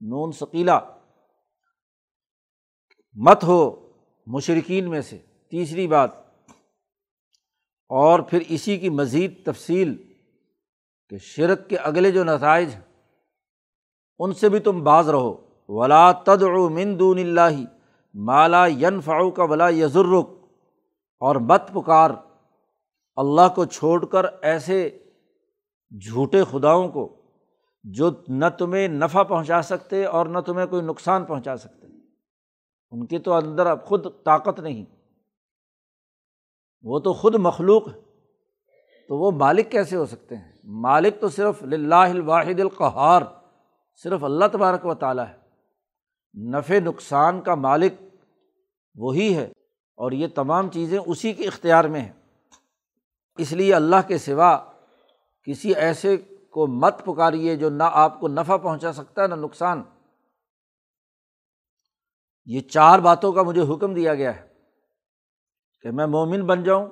نون 0.00 0.32
ثقیلا 0.32 0.78
مت 3.16 3.44
ہو 3.44 3.60
مشرقین 4.26 4.90
میں 4.90 5.00
سے۔ 5.00 5.18
تیسری 5.52 5.86
بات، 5.86 6.10
اور 7.90 8.20
پھر 8.20 8.42
اسی 8.48 8.76
کی 8.78 8.88
مزید 8.90 9.44
تفصیل 9.44 9.94
کہ 11.10 11.18
شرک 11.18 11.68
کے 11.68 11.76
اگلے 11.76 12.10
جو 12.12 12.24
نتائج 12.24 12.74
ہیں، 12.74 12.80
ان 14.20 14.32
سے 14.32 14.48
بھی 14.48 14.58
تم 14.60 14.82
باز 14.84 15.08
رہو۔ 15.08 15.34
ولا 15.68 16.10
تد 16.12 16.42
من 16.70 16.98
دون 16.98 17.18
اللہ 17.18 17.64
مالا 18.14 18.66
ین 18.66 19.00
فاؤ 19.00 19.30
کا 19.30 19.44
ولا 19.44 19.68
یزرک 19.68 20.30
اور 21.20 21.36
مت 21.36 21.68
پکار 21.72 22.10
اللہ 23.16 23.54
کو 23.54 23.64
چھوڑ 23.64 24.04
کر 24.04 24.26
ایسے 24.42 24.98
جھوٹے 26.00 26.44
خداؤں 26.44 26.88
کو 26.88 27.14
جو 27.84 28.10
نہ 28.28 28.44
تمہیں 28.58 28.88
نفع 28.88 29.22
پہنچا 29.22 29.62
سکتے 29.62 30.04
اور 30.04 30.26
نہ 30.26 30.38
تمہیں 30.38 30.66
کوئی 30.66 30.82
نقصان 30.82 31.24
پہنچا 31.24 31.56
سکتے۔ 31.56 31.86
ان 32.90 33.06
کی 33.06 33.18
تو 33.18 33.32
اندر 33.32 33.66
اب 33.66 33.84
خود 33.84 34.06
طاقت 34.24 34.60
نہیں۔ 34.60 34.84
وہ 36.82 36.98
تو 36.98 37.12
خود 37.12 37.34
مخلوق 37.34 37.88
ہے 37.88 38.00
تو 39.08 39.18
وہ 39.18 39.30
مالک 39.30 39.70
کیسے 39.70 39.96
ہو 39.96 40.06
سکتے 40.06 40.36
ہیں؟ 40.36 40.52
مالک 40.64 41.20
تو 41.20 41.28
صرف 41.28 41.62
لاہ 41.62 42.10
الواحد 42.10 42.60
القہار، 42.60 43.22
صرف 44.02 44.24
اللہ 44.24 44.44
تبارک 44.52 44.86
و 44.86 44.94
تعالیٰ 44.94 45.26
ہے۔ 45.28 45.47
نفع 46.34 46.78
نقصان 46.78 47.40
کا 47.40 47.54
مالک 47.56 48.00
وہی 48.96 49.34
ہے 49.36 49.44
اور 49.98 50.12
یہ 50.12 50.26
تمام 50.34 50.70
چیزیں 50.70 50.98
اسی 50.98 51.32
کے 51.32 51.46
اختیار 51.48 51.84
میں 51.84 52.00
ہیں۔ 52.00 52.12
اس 53.38 53.52
لیے 53.52 53.74
اللہ 53.74 54.08
کے 54.08 54.18
سوا 54.18 54.56
کسی 55.46 55.74
ایسے 55.76 56.16
کو 56.50 56.66
مت 56.66 57.04
پکاریے 57.04 57.56
جو 57.56 57.70
نہ 57.70 57.88
آپ 57.94 58.18
کو 58.20 58.28
نفع 58.28 58.56
پہنچا 58.56 58.92
سکتا 58.92 59.22
ہے 59.22 59.26
نہ 59.26 59.34
نقصان۔ 59.34 59.82
یہ 62.48 62.60
چار 62.70 62.98
باتوں 62.98 63.32
کا 63.32 63.42
مجھے 63.42 63.62
حکم 63.72 63.94
دیا 63.94 64.14
گیا 64.14 64.34
ہے 64.36 64.46
کہ 65.84 65.90
میں 65.90 66.06
مومن 66.06 66.46
بن 66.46 66.62
جاؤں، 66.62 66.86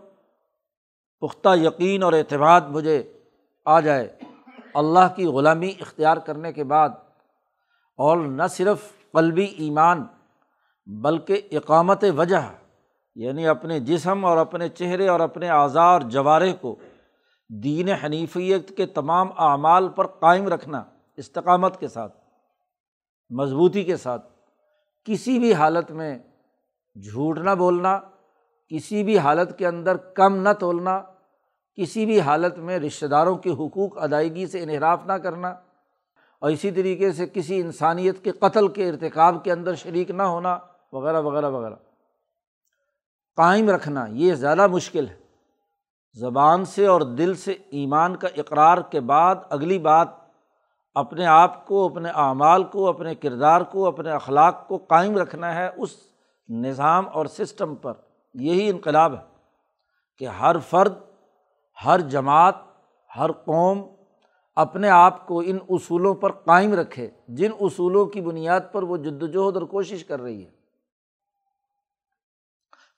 پختہ 1.22 1.56
یقین 1.56 2.02
اور 2.02 2.12
اعتماد 2.12 2.60
مجھے 2.68 3.02
آ 3.66 3.78
جائے 3.80 4.08
اللہ 4.74 5.14
کی 5.16 5.24
غلامی 5.26 5.72
اختیار 5.80 6.16
کرنے 6.16 6.52
کے 6.52 6.64
بعد، 6.64 6.88
اور 7.98 8.18
نہ 8.18 8.46
صرف 8.50 8.92
قلبی 9.16 9.44
ایمان، 9.44 10.06
بلکہ 10.86 11.40
اقامت 11.52 12.04
وجہ 12.16 12.52
یعنی 13.14 13.46
اپنے 13.46 13.80
جسم 13.80 14.24
اور 14.24 14.36
اپنے 14.36 14.68
چہرے 14.68 15.08
اور 15.08 15.20
اپنے 15.20 15.48
اعضاء 15.48 15.82
اور 15.82 16.00
جوارے 16.00 16.52
کو، 16.52 16.76
دین 17.48 17.88
حنیفیت 17.88 18.76
کے 18.76 18.86
تمام 18.86 19.28
اعمال 19.38 19.88
پر 19.88 20.06
قائم 20.06 20.48
رکھنا، 20.48 20.84
استقامت 21.16 21.80
کے 21.80 21.88
ساتھ، 21.88 22.16
مضبوطی 23.30 23.84
کے 23.84 23.96
ساتھ۔ 23.96 24.26
کسی 25.04 25.38
بھی 25.38 25.54
حالت 25.54 25.90
میں 25.90 26.18
جھوٹ 27.02 27.38
نہ 27.38 27.50
بولنا، 27.50 28.00
کسی 28.68 29.02
بھی 29.04 29.18
حالت 29.18 29.58
کے 29.58 29.66
اندر 29.66 29.96
کم 29.96 30.36
نہ 30.36 30.48
تولنا، 30.60 31.02
کسی 31.74 32.06
بھی 32.06 32.20
حالت 32.20 32.58
میں 32.58 32.78
رشتہ 32.78 33.06
داروں 33.06 33.36
کے 33.36 33.50
حقوق 33.50 33.98
ادائیگی 34.02 34.46
سے 34.46 34.62
انحراف 34.62 35.06
نہ 35.06 35.12
کرنا۔ 35.12 35.54
اور 36.46 36.52
اسی 36.52 36.70
طریقے 36.70 37.12
سے 37.12 37.26
کسی 37.26 37.60
انسانیت 37.60 38.24
کے 38.24 38.32
قتل 38.32 38.68
کے 38.68 38.88
ارتکاب 38.88 39.44
کے 39.44 39.52
اندر 39.52 39.74
شریک 39.74 40.10
نہ 40.10 40.22
ہونا، 40.22 40.58
وغیرہ 40.92 41.20
وغیرہ 41.20 41.50
وغیرہ۔ 41.50 41.74
قائم 43.36 43.70
رکھنا، 43.70 44.06
یہ 44.08 44.34
زیادہ 44.34 44.66
مشکل 44.66 45.08
ہے۔ 45.08 45.16
زبان 46.12 46.64
سے 46.64 46.86
اور 46.86 47.00
دل 47.00 47.34
سے 47.34 47.52
ایمان 47.52 48.16
کا 48.16 48.28
اقرار 48.36 48.78
کے 48.78 49.00
بعد 49.00 49.36
اگلی 49.50 49.78
بات، 49.78 50.08
اپنے 50.94 51.26
آپ 51.26 51.66
کو، 51.66 51.86
اپنے 51.86 52.08
اعمال 52.08 52.64
کو، 52.64 52.88
اپنے 52.88 53.14
کردار 53.14 53.60
کو، 53.60 53.86
اپنے 53.86 54.10
اخلاق 54.10 54.68
کو 54.68 54.76
قائم 54.76 55.18
رکھنا 55.18 55.54
ہے 55.54 55.70
اس 55.76 55.90
نظام 56.48 57.08
اور 57.08 57.26
سسٹم 57.26 57.74
پر۔ 57.74 57.92
یہی 58.34 58.70
انقلاب 58.70 59.14
ہے 59.14 59.24
کہ 60.18 60.24
ہر 60.24 60.58
فرد، 60.58 60.94
ہر 61.84 62.00
جماعت، 62.00 62.54
ہر 63.16 63.32
قوم 63.32 63.95
اپنے 64.56 64.88
آپ 64.88 65.26
کو 65.26 65.42
ان 65.46 65.58
اصولوں 65.68 66.14
پر 66.14 66.32
قائم 66.32 66.74
رکھے۔ 66.74 67.10
جن 67.28 67.50
اصولوں 67.60 68.06
کی 68.06 68.20
بنیاد 68.20 68.60
پر 68.72 68.82
وہ 68.82 68.96
جد 68.96 69.22
وجہد 69.22 69.56
اور 69.56 69.62
کوشش 69.62 70.04
کر 70.04 70.20
رہی 70.20 70.44
ہے۔ 70.44 70.50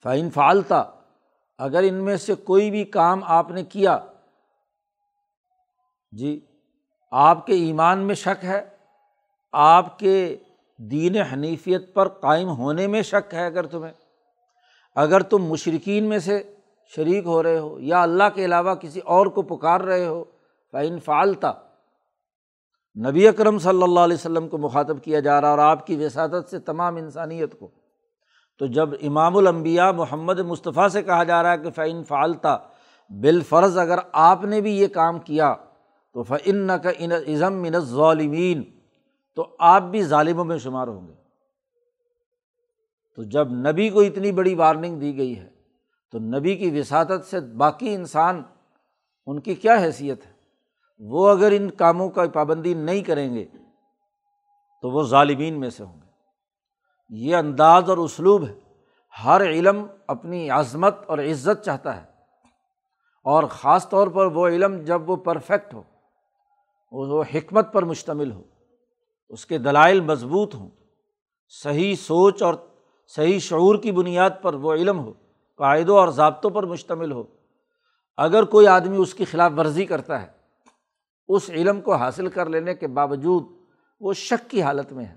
فعین 0.03 0.29
فعالتا 0.29 0.83
اگر 1.57 1.83
ان 1.83 1.93
میں 1.93 2.15
سے 2.15 2.35
کوئی 2.35 2.71
بھی 2.71 2.83
کام 2.83 3.19
آپ 3.23 3.51
نے 3.51 3.63
کیا 3.63 3.97
جی 6.11 6.39
آپ 7.11 7.45
کے 7.45 7.53
ایمان 7.53 7.99
میں 7.99 8.15
شک 8.15 8.45
ہے، 8.45 8.69
آپ 9.51 9.99
کے 9.99 10.37
دین 10.77 11.17
حنیفیت 11.17 11.93
پر 11.93 12.07
قائم 12.07 12.49
ہونے 12.49 12.87
میں 12.87 13.01
شک 13.01 13.33
ہے 13.33 13.45
اگر 13.45 13.65
تمہیں، 13.65 13.93
اگر 14.95 15.21
تم 15.21 15.43
مشرقین 15.43 16.03
میں 16.03 16.19
سے 16.19 16.55
شریک 16.95 17.25
ہو 17.25 17.43
رہے 17.43 17.59
ہو 17.59 17.79
یا 17.79 18.01
اللہ 18.01 18.23
کے 18.35 18.45
علاوہ 18.45 18.75
کسی 18.75 18.99
اور 18.99 19.25
کو 19.25 19.41
پکار 19.41 19.81
رہے 19.81 20.05
ہو 20.05 20.23
فعین 20.73 20.99
فعالتا 20.99 21.51
نبی 22.97 23.27
اکرم 23.27 23.57
صلی 23.59 23.83
اللہ 23.83 23.99
علیہ 23.99 24.17
وسلم 24.17 24.47
کو 24.47 24.57
مخاطب 24.57 25.03
کیا 25.03 25.19
جا 25.19 25.39
رہا 25.41 25.49
اور 25.49 25.59
آپ 25.59 25.85
کی 25.87 25.95
وساطت 25.95 26.49
سے 26.49 26.59
تمام 26.59 26.95
انسانیت 26.95 27.59
کو، 27.59 27.67
تو 28.61 28.65
جب 28.67 28.89
امام 29.01 29.37
الانبیاء 29.37 29.91
محمد 29.91 30.39
مصطفیٰ 30.39 30.87
سے 30.87 31.01
کہا 31.03 31.23
جا 31.23 31.41
رہا 31.43 31.51
ہے 31.51 31.57
کہ 31.57 31.69
فعین 31.69 32.03
فعالتا 32.03 32.57
بالفرض 33.11 33.77
اگر 33.77 33.99
آپ 34.21 34.43
نے 34.43 34.61
بھی 34.61 34.77
یہ 34.77 34.87
کام 34.87 35.19
کیا، 35.19 35.53
تو 36.15 36.23
فعن 36.23 36.69
کا 36.83 36.89
ان 36.97 37.53
من 37.53 37.79
ظالمین 37.79 38.63
تو 39.37 39.47
آپ 39.59 39.83
بھی 39.83 40.01
ظالموں 40.03 40.45
میں 40.45 40.57
شمار 40.57 40.87
ہوں 40.87 41.07
گے۔ 41.07 41.13
تو 43.17 43.23
جب 43.23 43.51
نبی 43.59 43.89
کو 43.89 44.01
اتنی 44.01 44.31
بڑی 44.31 44.53
وارننگ 44.55 44.99
دی 44.99 45.15
گئی 45.17 45.37
ہے، 45.39 45.47
تو 46.13 46.19
نبی 46.19 46.55
کی 46.55 46.69
وساطت 46.79 47.25
سے 47.25 47.39
باقی 47.57 47.93
انسان، 47.95 48.41
ان 49.27 49.39
کی 49.39 49.55
کیا 49.55 49.77
حیثیت 49.81 50.25
ہے؟ 50.25 50.31
وہ 50.99 51.29
اگر 51.29 51.51
ان 51.51 51.71
کاموں 51.71 52.09
کا 52.09 52.21
پابندی 52.33 52.73
نہیں 52.73 53.01
کریں 53.01 53.35
گے 53.35 53.45
تو 54.81 54.89
وہ 54.89 55.03
ظالمین 55.03 55.59
میں 55.59 55.69
سے 55.69 55.83
ہوں 55.83 56.01
گے۔ 56.01 56.09
یہ 57.09 57.35
انداز 57.35 57.89
اور 57.89 57.97
اسلوب 57.97 58.47
ہے۔ 58.47 58.59
ہر 59.25 59.41
علم 59.41 59.85
اپنی 60.07 60.49
عظمت 60.49 60.95
اور 61.07 61.17
عزت 61.17 61.65
چاہتا 61.65 62.01
ہے۔ 62.01 62.05
اور 63.23 63.43
خاص 63.43 63.89
طور 63.89 64.07
پر 64.07 64.25
وہ 64.25 64.47
علم 64.47 64.77
جب 64.77 65.09
وہ 65.09 65.15
پرفیکٹ 65.15 65.73
ہو، 65.73 65.83
وہ 66.91 67.23
حکمت 67.35 67.73
پر 67.73 67.83
مشتمل 67.83 68.31
ہو، 68.31 68.43
اس 69.29 69.45
کے 69.45 69.57
دلائل 69.57 70.01
مضبوط 70.01 70.55
ہوں، 70.55 70.69
صحیح 71.63 71.95
سوچ 71.95 72.43
اور 72.43 72.53
صحیح 73.07 73.39
شعور 73.39 73.75
کی 73.75 73.91
بنیاد 73.91 74.29
پر 74.41 74.53
وہ 74.53 74.73
علم 74.73 74.99
ہو، 74.99 75.13
قاعدوں 75.57 75.97
اور 75.97 76.07
ضابطوں 76.07 76.49
پر 76.49 76.63
مشتمل 76.63 77.11
ہو۔ 77.11 77.23
اگر 78.17 78.43
کوئی 78.43 78.67
آدمی 78.67 78.97
اس 78.97 79.13
کی 79.13 79.25
خلاف 79.25 79.51
ورزی 79.57 79.85
کرتا 79.85 80.21
ہے 80.21 80.38
اس 81.29 81.49
علم 81.49 81.81
کو 81.81 81.95
حاصل 81.95 82.27
کر 82.27 82.49
لینے 82.49 82.73
کے 82.73 82.87
باوجود 82.87 83.43
وہ 84.01 84.13
شک 84.13 84.49
کی 84.49 84.61
حالت 84.61 84.91
میں 84.91 85.05
ہے۔ 85.05 85.15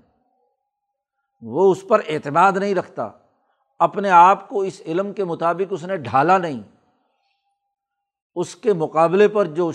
وہ 1.41 1.71
اس 1.71 1.87
پر 1.87 2.01
اعتماد 2.07 2.51
نہیں 2.51 2.75
رکھتا۔ 2.75 3.09
اپنے 3.79 4.09
آپ 4.09 4.49
کو 4.49 4.61
اس 4.61 4.81
علم 4.85 5.13
کے 5.13 5.23
مطابق 5.23 5.67
اس 5.69 5.83
نے 5.83 5.97
ڈھالا 5.97 6.37
نہیں۔ 6.37 6.63
اس 8.35 8.55
کے 8.55 8.73
مقابلے 8.73 9.27
پر 9.27 9.45
جو 9.45 9.71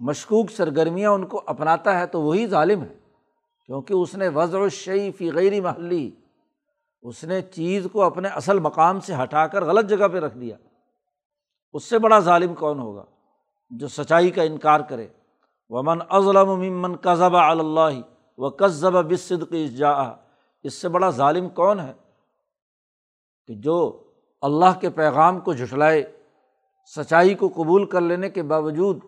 مشکوک 0.00 0.50
سرگرمیاں 0.50 1.10
ان 1.10 1.26
کو 1.26 1.42
اپناتا 1.46 2.00
ہے 2.00 2.06
تو 2.06 2.22
وہی 2.22 2.46
ظالم 2.46 2.82
ہے۔ 2.82 2.94
کیونکہ 3.66 3.94
اس 3.94 4.14
نے 4.14 4.28
وضع 4.28 4.58
الشعی 4.58 5.12
فی 5.12 5.32
غیر 5.32 5.62
محلی۔ 5.62 6.10
اس 7.02 7.24
نے 7.24 7.42
چیز 7.42 7.86
کو 7.92 8.02
اپنے 8.02 8.28
اصل 8.28 8.58
مقام 8.58 9.00
سے 9.00 9.14
ہٹا 9.22 9.46
کر 9.46 9.64
غلط 9.64 9.90
جگہ 9.90 10.08
پہ 10.08 10.18
رکھ 10.18 10.38
دیا۔ 10.38 10.56
اس 11.72 11.84
سے 11.84 11.98
بڑا 11.98 12.18
ظالم 12.18 12.54
کون 12.54 12.78
ہوگا 12.78 13.04
جو 13.70 13.88
سچائی 13.88 14.30
کا 14.30 14.42
انکار 14.42 14.80
کرے؟ 14.80 15.08
ومن 15.70 15.98
ازلم 16.08 16.50
ممن 16.60 16.96
قذب 16.96 17.36
اللہ 17.36 18.00
و 18.38 18.48
قذب 18.48 18.96
بصدق 19.10 19.54
جا 19.76 19.92
اس 20.64 20.74
سے 20.74 20.88
بڑا 20.88 21.10
ظالم 21.10 21.48
کون 21.48 21.80
ہے؟ 21.80 21.92
کہ 23.48 23.54
جو 23.54 23.76
اللہ 24.42 24.78
کے 24.80 24.90
پیغام 24.90 25.40
کو 25.40 25.52
جھٹلائے، 25.52 26.02
سچائی 26.92 27.34
کو 27.34 27.48
قبول 27.48 27.86
کر 27.86 28.00
لینے 28.00 28.30
کے 28.30 28.42
باوجود 28.42 28.98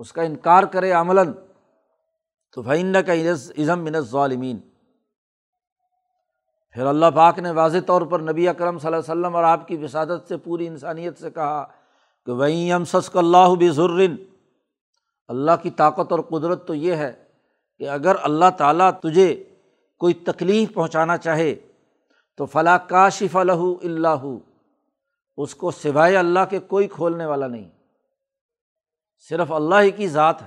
اس 0.00 0.12
کا 0.12 0.22
انکار 0.22 0.62
کرے 0.62 0.90
عملاً، 0.92 1.32
تو 2.52 2.62
فعند 2.62 2.96
کا 3.06 3.12
عزم 3.12 3.84
من 3.84 4.00
ظالمین 4.00 4.58
پھر 6.74 6.86
اللہ 6.86 7.10
پاک 7.14 7.38
نے 7.38 7.50
واضح 7.50 7.78
طور 7.86 8.02
پر 8.02 8.20
نبی 8.20 8.48
اکرم 8.48 8.78
صلی 8.78 8.86
اللہ 8.86 8.96
علیہ 8.96 9.12
وسلم 9.12 9.36
اور 9.36 9.44
آپ 9.44 9.66
کی 9.68 9.76
وسادت 9.76 10.28
سے، 10.28 10.36
پوری 10.36 10.66
انسانیت 10.66 11.18
سے 11.18 11.30
کہا 11.30 11.64
کہ 12.26 12.32
وہیں 12.32 12.72
ام 12.72 12.84
سسک 12.84 13.16
اللہ 13.16 13.54
بزرن 13.60 14.16
اللہ 15.28 15.50
کی 15.62 15.70
طاقت 15.70 16.12
اور 16.12 16.20
قدرت 16.20 16.66
تو 16.66 16.74
یہ 16.74 16.94
ہے 16.94 17.24
کہ 17.78 17.88
اگر 17.88 18.16
اللہ 18.22 18.50
تعالیٰ 18.58 18.90
تجھے 18.90 19.44
کوئی 19.98 20.14
تکلیف 20.14 20.74
پہنچانا 20.74 21.16
چاہے 21.16 21.54
تو 22.36 22.46
فلاں 22.46 22.78
کاشف 22.88 23.36
الہ 23.36 23.62
اللہ 23.82 24.24
اس 25.36 25.54
کو 25.54 25.70
سوائے 25.70 26.16
اللہ 26.16 26.40
کے 26.50 26.58
کوئی 26.58 26.88
کھولنے 26.88 27.26
والا 27.26 27.46
نہیں۔ 27.46 27.70
صرف 29.28 29.52
اللہ 29.52 29.74
ہی 29.82 29.90
کی 29.90 30.08
ذات 30.08 30.42
ہے، 30.42 30.46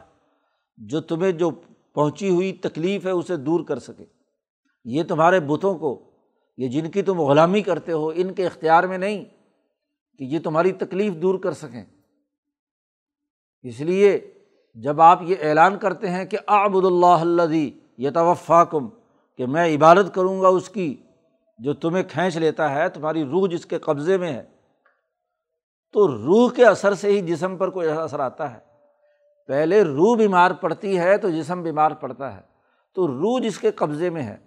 جو 0.78 1.02
تمہیں 1.02 1.32
جو 1.32 1.52
پہنچی 1.94 2.30
ہوئی 2.30 2.54
تکلیف 2.54 3.06
ہے 3.06 3.12
اسے 3.12 3.38
دور 3.38 3.66
کر 3.66 3.80
سکے۔ 3.80 4.06
یہ 4.86 5.04
تمہارے 5.04 5.40
بتوں 5.40 5.78
کو، 5.78 6.12
یہ 6.58 6.68
جن 6.68 6.92
کی 6.92 7.02
تم 7.02 7.20
غلامی 7.20 7.62
کرتے 7.62 7.92
ہو، 7.92 8.12
ان 8.16 8.34
کے 8.34 8.46
اختیار 8.46 8.84
میں 8.84 8.98
نہیں 8.98 9.26
کہ 10.18 10.24
یہ 10.24 10.40
تمہاری 10.44 10.72
تکلیف 10.72 11.14
دور 11.14 11.40
کر 11.40 11.52
سکیں۔ 11.52 11.86
اس 13.62 13.80
لیے 13.80 14.34
جب 14.82 15.02
آپ 15.02 15.22
یہ 15.22 15.36
اعلان 15.42 15.78
کرتے 15.78 16.10
ہیں 16.10 16.26
کہ 16.26 16.38
آبد 16.48 16.86
اللہ 16.86 17.06
اللہ 17.06 17.70
یہ 17.98 18.10
توفا 18.10 18.64
کم 18.64 18.90
کہ 19.38 19.46
میں 19.46 19.76
عبادت 19.76 20.16
کروں 20.16 20.42
گا 20.42 20.48
اس 20.48 20.70
کی 20.70 20.96
جو 21.60 21.74
تمہیں 21.74 22.04
کھینچ 22.04 22.38
لیتا 22.38 22.72
ہے، 22.72 22.90
تمہاری 22.90 23.24
روح 23.24 23.48
جس 23.50 23.66
کے 23.66 23.80
قبضے 23.80 24.18
میں 24.18 24.34
ہے۔ 24.34 24.44
تو 25.92 26.08
روح 26.08 26.52
کے 26.52 26.66
اثر 26.66 26.94
سے 26.94 27.12
ہی 27.12 27.22
جسم 27.22 27.58
پر 27.58 27.70
کوئی 27.70 27.90
اثر 27.90 28.20
آتا 28.20 28.54
ہے۔ 28.54 28.60
پہلے 29.48 29.84
روح 29.84 30.18
بیمار 30.18 30.52
پڑتی 30.52 31.00
ہے 31.00 31.18
تو 31.18 31.30
جسم 31.30 31.64
بیمار 31.64 31.92
پڑتا 31.92 32.36
ہے۔ 32.36 32.42
تو 32.96 33.08
روح 33.08 33.40
جس 33.40 33.60
کے 33.60 33.72
قبضے 33.72 34.10
میں 34.10 34.24
ہے، 34.24 34.38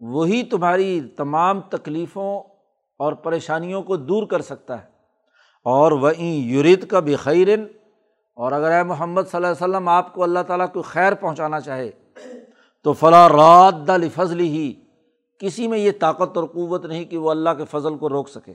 وہی 0.00 0.42
تمہاری 0.42 1.00
تمام 1.00 1.60
تکلیفوں 1.60 2.40
اور 2.98 3.12
پریشانیوں 3.12 3.82
کو 3.82 3.96
دور 3.96 4.26
کر 4.26 4.42
سکتا 4.42 4.82
ہے۔ 4.82 4.88
اور 5.64 5.92
وہیں 5.92 6.36
یورید 6.36 6.86
کا 6.86 7.00
بخیرن 7.00 7.64
اور 8.40 8.52
اگر 8.52 8.70
اے 8.70 8.82
محمد 8.82 9.22
صلی 9.22 9.36
اللہ 9.36 9.46
علیہ 9.46 9.64
وسلم 9.64 9.88
آپ 9.88 10.12
کو 10.14 10.22
اللہ 10.22 10.42
تعالیٰ 10.46 10.66
کو 10.72 10.82
خیر 10.82 11.14
پہنچانا 11.14 11.60
چاہے، 11.60 11.90
تو 12.84 12.92
فلاں 12.92 13.28
رات 13.28 13.90
فضل 14.14 14.40
ہی، 14.40 14.72
کسی 15.38 15.66
میں 15.68 15.78
یہ 15.78 15.90
طاقت 16.00 16.36
اور 16.36 16.46
قوت 16.46 16.84
نہیں 16.84 17.04
کہ 17.04 17.18
وہ 17.18 17.30
اللہ 17.30 17.50
کے 17.58 17.64
فضل 17.64 17.98
کو 17.98 18.08
روک 18.08 18.28
سکے۔ 18.28 18.54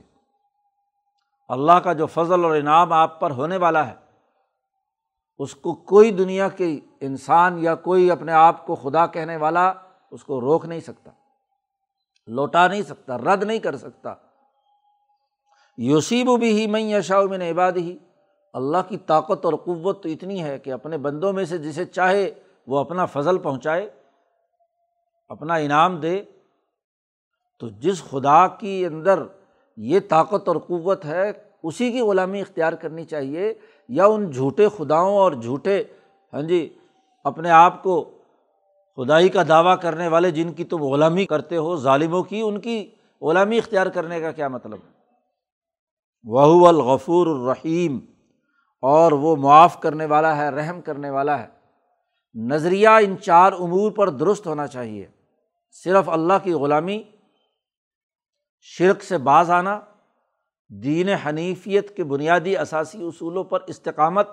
اللہ 1.48 1.72
کا 1.72 1.92
جو 1.92 2.06
فضل 2.06 2.44
اور 2.44 2.56
انعام 2.56 2.92
آپ 2.92 3.20
پر 3.20 3.30
ہونے 3.30 3.56
والا 3.56 3.86
ہے، 3.86 3.94
اس 5.38 5.54
کو 5.54 5.74
کوئی 5.74 6.10
دنیا 6.10 6.48
کے 6.48 6.78
انسان 7.00 7.58
یا 7.58 7.74
کوئی 7.74 8.10
اپنے 8.10 8.32
آپ 8.32 8.66
کو 8.66 8.74
خدا 8.74 9.06
کہنے 9.06 9.36
والا 9.36 9.72
اس 10.10 10.24
کو 10.24 10.40
روک 10.40 10.66
نہیں 10.66 10.80
سکتا، 10.80 11.10
لوٹا 12.26 12.66
نہیں 12.68 12.82
سکتا، 12.82 13.18
رد 13.18 13.42
نہیں 13.42 13.58
کر 13.58 13.76
سکتا۔ 13.76 14.14
یوسیب 15.78 16.28
بھی 16.38 16.60
ہی 16.60 16.66
میں 16.66 16.80
یشا 16.80 17.20
میں 17.20 17.50
عباد 17.50 17.72
ہی 17.72 17.96
اللہ 18.56 18.76
کی 18.88 18.96
طاقت 18.96 19.44
اور 19.44 19.54
قوت 19.54 20.02
تو 20.02 20.08
اتنی 20.08 20.42
ہے 20.42 20.58
کہ 20.58 20.72
اپنے 20.72 20.98
بندوں 20.98 21.32
میں 21.32 21.44
سے 21.44 21.58
جسے 21.58 21.84
چاہے 21.84 22.30
وہ 22.66 22.78
اپنا 22.78 23.06
فضل 23.06 23.38
پہنچائے، 23.38 23.90
اپنا 25.28 25.54
انعام 25.54 25.96
دے۔ 25.96 26.22
تو 27.58 27.68
جس 27.68 28.02
خدا 28.04 28.46
کی 28.46 28.86
اندر 28.86 29.22
یہ 29.76 30.00
طاقت 30.08 30.48
اور 30.48 30.56
قوت 30.56 31.04
ہے، 31.04 31.32
اسی 31.62 31.92
کی 31.92 32.00
غلامی 32.00 32.40
اختیار 32.40 32.72
کرنی 32.72 33.04
چاہیے۔ 33.04 33.54
یا 33.88 34.06
ان 34.06 34.30
جھوٹے 34.30 34.68
خداؤں 34.76 35.16
اور 35.16 35.32
جھوٹے 35.32 35.82
ہاں 36.32 36.42
جی 36.42 36.78
اپنے 37.24 37.50
آپ 37.50 37.82
کو 37.82 38.10
خدائی 38.96 39.28
کا 39.28 39.42
دعویٰ 39.48 39.76
کرنے 39.80 40.08
والے 40.08 40.30
جن 40.30 40.52
کی 40.52 40.64
تم 40.64 40.82
غلامی 40.82 41.26
کرتے 41.26 41.56
ہو، 41.56 41.76
ظالموں 41.76 42.22
کی، 42.22 42.40
ان 42.40 42.60
کی 42.60 42.90
غلامی 43.22 43.58
اختیار 43.58 43.86
کرنے 43.86 44.20
کا 44.20 44.30
کیا 44.30 44.48
مطلب؟ 44.48 44.74
ہے 44.74 44.92
وہ 46.24 46.68
الغفور 46.68 47.26
الرحیم۔ 47.26 47.98
اور 48.80 49.12
وہ 49.12 49.36
معاف 49.36 49.80
کرنے 49.80 50.04
والا 50.04 50.36
ہے، 50.36 50.48
رحم 50.48 50.80
کرنے 50.80 51.10
والا 51.10 51.38
ہے۔ 51.38 51.46
نظریہ 52.34 52.88
ان 52.88 53.18
چار 53.18 53.52
امور 53.52 53.92
پر 53.92 54.10
درست 54.10 54.46
ہونا 54.46 54.66
چاہیے۔ 54.66 55.06
صرف 55.70 56.08
اللہ 56.08 56.32
کی 56.42 56.52
غلامی، 56.52 57.02
شرک 58.60 59.02
سے 59.02 59.18
باز 59.18 59.50
آنا، 59.50 59.80
دین 60.68 61.08
حنیفیت 61.08 61.96
کے 61.96 62.04
بنیادی 62.04 62.56
اثاثی 62.56 63.06
اصولوں 63.06 63.44
پر 63.44 63.60
استقامت، 63.66 64.28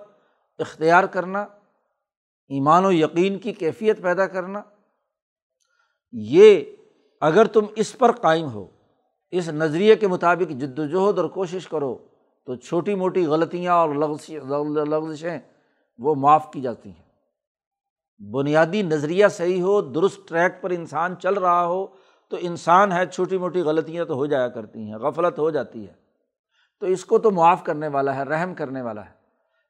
اختیار 0.60 1.04
کرنا، 1.04 1.42
ایمان 2.48 2.86
و 2.86 2.92
یقین 2.92 3.40
کی 3.40 3.54
کیفیت 3.54 4.02
پیدا 4.02 4.28
کرنا۔ 4.28 4.62
یہ 6.12 6.62
اگر 7.22 7.46
تم 7.46 7.66
اس 7.76 7.98
پر 7.98 8.12
قائم 8.12 8.48
ہو، 8.48 8.68
اس 9.32 9.50
نظریے 9.50 9.96
کے 9.96 10.08
مطابق 10.08 10.52
جد 10.52 10.80
وجہد 10.80 11.20
اور 11.20 11.30
کوشش 11.30 11.68
کرو 11.68 11.98
تو 12.46 12.56
چھوٹی 12.56 12.96
موٹی 12.96 13.26
غلطیاں 13.26 13.74
اور 13.74 13.90
لغزشیں 14.86 15.40
وہ 15.98 16.16
معاف 16.16 16.52
کی 16.52 16.62
جاتی 16.62 16.90
ہیں۔ 16.90 17.04
بنیادی 18.32 18.82
نظریہ 18.82 19.28
صحیح 19.28 19.62
ہو، 19.62 19.82
درست 19.82 20.28
ٹریک 20.28 20.62
پر 20.62 20.70
انسان 20.70 21.16
چل 21.18 21.34
رہا 21.34 21.66
ہو، 21.66 21.88
تو 22.30 22.38
انسان 22.40 22.92
ہے، 22.92 23.06
چھوٹی 23.06 23.38
موٹی 23.38 23.62
غلطیاں 23.62 24.06
تو 24.06 24.14
ہو 24.14 24.26
جایا 24.26 24.48
کرتی 24.48 24.80
ہیں، 24.80 24.98
غفلت 24.98 25.40
ہو 25.40 25.50
جاتی 25.50 25.88
ہے۔ 25.88 25.94
تو 26.80 26.86
اس 26.86 27.06
کو 27.06 27.20
تو 27.20 27.32
معاف 27.32 27.64
کرنے 27.64 27.88
والا 27.88 28.16
ہے، 28.16 28.24
رحم 28.24 28.54
کرنے 28.54 28.82
والا 28.82 29.06
ہے۔ 29.06 29.14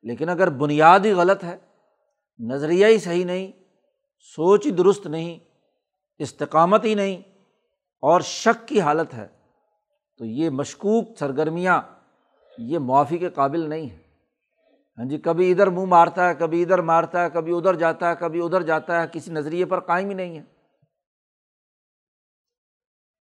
لیکن 0.03 0.29
اگر 0.29 0.49
بنیاد 0.49 0.99
ہی 0.99 1.12
غلط 1.12 1.43
ہے، 1.43 1.57
نظریہ 2.39 2.86
ہی 2.86 2.99
صحیح 2.99 3.25
نہیں، 3.25 3.51
سوچ 4.19 4.65
ہی 4.65 4.71
درست 4.71 5.07
نہیں، 5.07 5.39
استقامت 6.19 6.86
ہی 6.86 6.95
نہیں 6.95 7.17
اور 8.01 8.21
شک 8.21 8.67
کی 8.67 8.81
حالت 8.81 9.13
ہے، 9.13 9.27
تو 10.17 10.25
یہ 10.25 10.49
مشکوک 10.49 11.17
سرگرمیاں 11.19 11.81
یہ 12.58 12.80
معافی 12.80 13.18
کے 13.18 13.30
قابل 13.30 13.70
نہیں 13.70 13.89
ہے۔ 13.89 14.04
ہاں 14.98 15.06
جی 15.06 15.18
کبھی 15.18 15.52
ادھر 15.52 15.68
منہ 15.68 15.86
مارتا 15.86 16.30
ہے، 16.30 16.36
کبھی 16.36 16.63
ادھر 16.63 16.82
مارتا 16.82 17.24
ہے، 17.24 17.30
کبھی 17.30 17.58
ادھر 17.58 17.76
جاتا 17.76 18.10
ہے، 18.10 18.16
کبھی 18.20 18.42
ادھر 18.42 18.62
جاتا 18.62 19.02
ہے، 19.02 19.08
کسی 19.12 19.32
نظریے 19.32 19.66
پر 19.66 19.80
قائم 19.80 20.10
ہی 20.10 20.13
نہیں 20.13 20.36
ہے۔ 20.36 20.44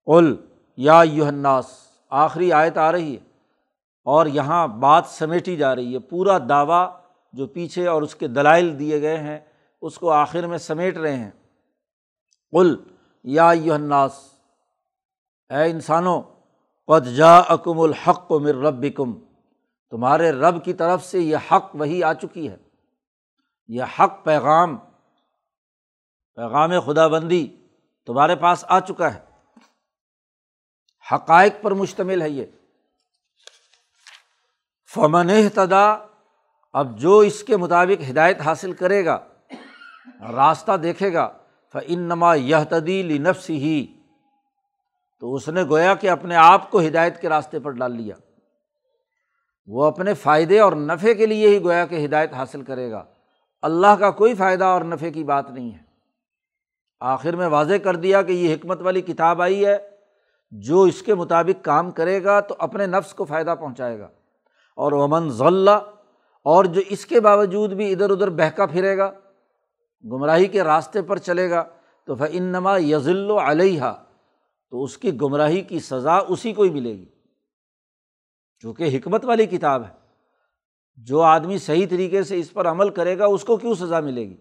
اول 0.06 0.46
یا 0.78 1.02
یوہناس 1.06 1.88
آخری 2.10 2.52
آیت 2.52 2.78
آ 2.78 2.92
رہی 2.92 3.18
ہے۔ 3.18 3.28
اور 4.04 4.26
یہاں 4.26 4.68
بات 4.68 5.06
سمیٹی 5.06 5.58
جا 5.58 5.76
رہی 5.76 5.94
ہے۔ 5.94 6.00
پورا 6.00 6.38
دعویٰ 6.50 7.00
جو 7.34 7.48
پیچھے 7.48 7.88
اور 7.88 8.02
اس 8.02 8.16
کے 8.16 8.28
دلائل 8.28 8.80
دیے 8.80 9.02
گئے 9.02 9.18
ہیں، 9.18 9.40
اس 9.82 9.98
کو 9.98 10.12
آخر 10.12 10.48
میں 10.48 10.58
سمیٹ 10.58 10.98
رہے 10.98 11.16
ہیں۔ 11.16 11.32
قل 12.52 12.76
یا 13.24 13.52
یوہناس 13.56 14.34
اے 15.50 15.72
انسانوں 15.72 16.22
قد 16.88 17.16
جا 17.16 17.38
اکم 17.38 17.80
الحق 17.80 18.32
و 18.32 18.40
مر 18.40 18.56
رب 18.56 18.86
کم 18.96 19.20
تمہارے 19.92 20.32
رب 20.32 20.66
کی 20.66 20.74
طرف 20.74 21.06
سے 21.06 21.20
یہ 21.20 21.38
حق 21.52 21.76
وہی 21.76 22.04
آ 22.04 22.14
چکی 22.14 22.50
ہے۔ 22.50 22.58
یہ 23.68 23.84
حق 24.00 24.24
پیغام 24.24 24.78
پیغام 26.36 26.72
خدا 26.86 27.08
بندی 27.08 27.56
تمہارے 28.06 28.36
پاس 28.36 28.66
آ 28.68 28.80
چکا 28.80 29.14
ہے۔ 29.14 29.20
حقائق 31.12 31.54
پر 31.62 31.72
مشتمل 31.72 32.22
ہے 32.22 32.30
یہ۔ 32.30 32.46
فمن 34.94 35.50
تدا 35.54 35.98
اب 36.74 37.00
جو 37.00 37.20
اس 37.20 37.44
کے 37.44 37.58
مطابق 37.58 38.10
ہدایت 38.10 38.42
حاصل 38.42 38.74
کرے 38.74 39.06
گا، 39.06 39.28
راستہ 40.22 40.78
دیکھے 40.78 41.14
گا 41.14 41.38
فن 41.74 42.00
نما 42.00 42.36
یہ 42.36 42.56
تدیل 42.70 43.22
نفس 43.22 43.50
ہی 43.50 43.97
تو 45.20 45.34
اس 45.34 45.50
نے 45.50 45.64
گویا 45.64 45.96
کہ 45.96 46.10
اپنے 46.10 46.36
آپ 46.36 46.72
کو 46.72 46.80
ہدایت 46.80 47.22
کے 47.22 47.30
راستے 47.30 47.60
پر 47.60 47.72
ڈال 47.72 47.92
لیا۔ 47.92 48.16
وہ 49.68 49.86
اپنے 49.86 50.14
فائدے 50.14 50.60
اور 50.60 50.74
نفع 50.74 51.14
کے 51.14 51.26
لیے 51.26 51.50
ہی 51.50 51.64
گویا 51.64 51.86
کہ 51.86 52.06
ہدایت 52.06 52.34
حاصل 52.34 52.62
کرے 52.62 52.92
گا۔ 52.92 53.04
اللہ 53.62 53.96
کا 54.00 54.12
کوئی 54.12 54.36
فائدہ 54.36 54.64
اور 54.64 54.82
نفع 54.82 55.10
کی 55.10 55.24
بات 55.24 55.52
نہیں 55.52 55.72
ہے۔ 55.72 55.84
آخر 57.00 57.36
میں 57.36 57.48
واضح 57.48 57.74
کر 57.84 57.96
دیا 57.96 58.22
کہ 58.22 58.32
یہ 58.32 58.54
حکمت 58.54 58.82
والی 58.82 59.02
کتاب 59.02 59.42
آئی 59.42 59.66
ہے۔ 59.66 59.78
جو 60.52 60.82
اس 60.82 61.02
کے 61.02 61.16
مطابق 61.16 61.66
کام 61.66 61.92
کرے 61.92 62.24
گا 62.24 62.40
تو 62.40 62.56
اپنے 62.60 62.86
نفس 62.86 63.14
کو 63.14 63.26
فائدہ 63.26 63.56
پہنچائے 63.60 64.00
گا۔ 64.00 64.10
اور 64.76 64.92
امن 64.92 65.30
ضلع 65.30 65.80
اور 66.44 66.66
جو 66.66 66.82
اس 66.90 67.06
کے 67.06 67.20
باوجود 67.20 67.74
بھی 67.74 67.94
ادھر 67.94 68.10
ادھر 68.10 68.30
بہکا 68.30 68.66
پھرے 68.66 68.98
گا، 68.98 69.12
گمراہی 70.06 70.46
کے 70.46 70.64
راستے 70.64 71.02
پر 71.02 71.18
چلے 71.18 71.50
گا، 71.50 71.64
تو 72.06 72.16
فنما 72.16 72.78
یزل 72.78 73.32
و 73.32 73.38
علیہ 73.40 74.07
تو 74.70 74.84
اس 74.84 74.98
کی 74.98 75.22
گمراہی 75.22 75.62
کی 75.62 75.80
سزا 75.80 76.18
اسی 76.18 76.54
کو 76.54 76.64
ہی 76.64 76.70
ملے 76.70 76.92
گی۔ 76.92 77.06
چونکہ 78.62 78.98
حکمت 78.98 79.26
والی 79.26 79.46
کتاب 79.46 79.84
ہے۔ 79.84 80.08
جو 80.96 81.22
آدمی 81.22 81.58
صحیح 81.58 81.88
طریقے 81.90 82.24
سے 82.24 82.40
اس 82.40 82.54
پر 82.54 82.68
عمل 82.68 82.90
کرے 82.90 83.18
گا، 83.18 83.26
اس 83.26 83.44
کو 83.44 83.58
کیوں 83.58 83.76
سزا 83.76 84.00
ملے 84.00 84.22
گی؟ 84.22 84.38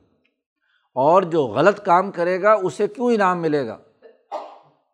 اور 0.95 1.23
جو 1.23 1.45
غلط 1.45 1.85
کام 1.85 2.11
کرے 2.11 2.43
گا، 2.43 2.53
اسے 2.53 2.89
کیوں 2.89 3.13
انعام 3.13 3.43
ملے 3.43 3.67
گا؟ 3.67 3.79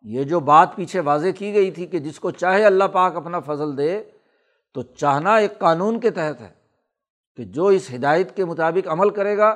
یہ 0.01 0.23
جو 0.23 0.39
بات 0.39 0.75
پیچھے 0.75 0.99
واضح 0.99 1.27
کی 1.37 1.53
گئی 1.53 1.71
تھی 1.71 1.85
کہ 1.85 1.99
جس 1.99 2.19
کو 2.19 2.31
چاہے 2.31 2.65
اللہ 2.65 2.83
پاک 2.83 3.15
اپنا 3.15 3.39
فضل 3.39 3.77
دے، 3.77 4.03
تو 4.73 4.81
چاہنا 4.81 5.35
ایک 5.35 5.59
قانون 5.59 5.99
کے 5.99 6.09
تحت 6.09 6.41
ہے 6.41 6.53
کہ 7.35 7.43
جو 7.43 7.65
اس 7.65 7.91
ہدایت 7.95 8.35
کے 8.35 8.45
مطابق 8.45 8.87
عمل 8.87 9.09
کرے 9.09 9.37
گا، 9.37 9.55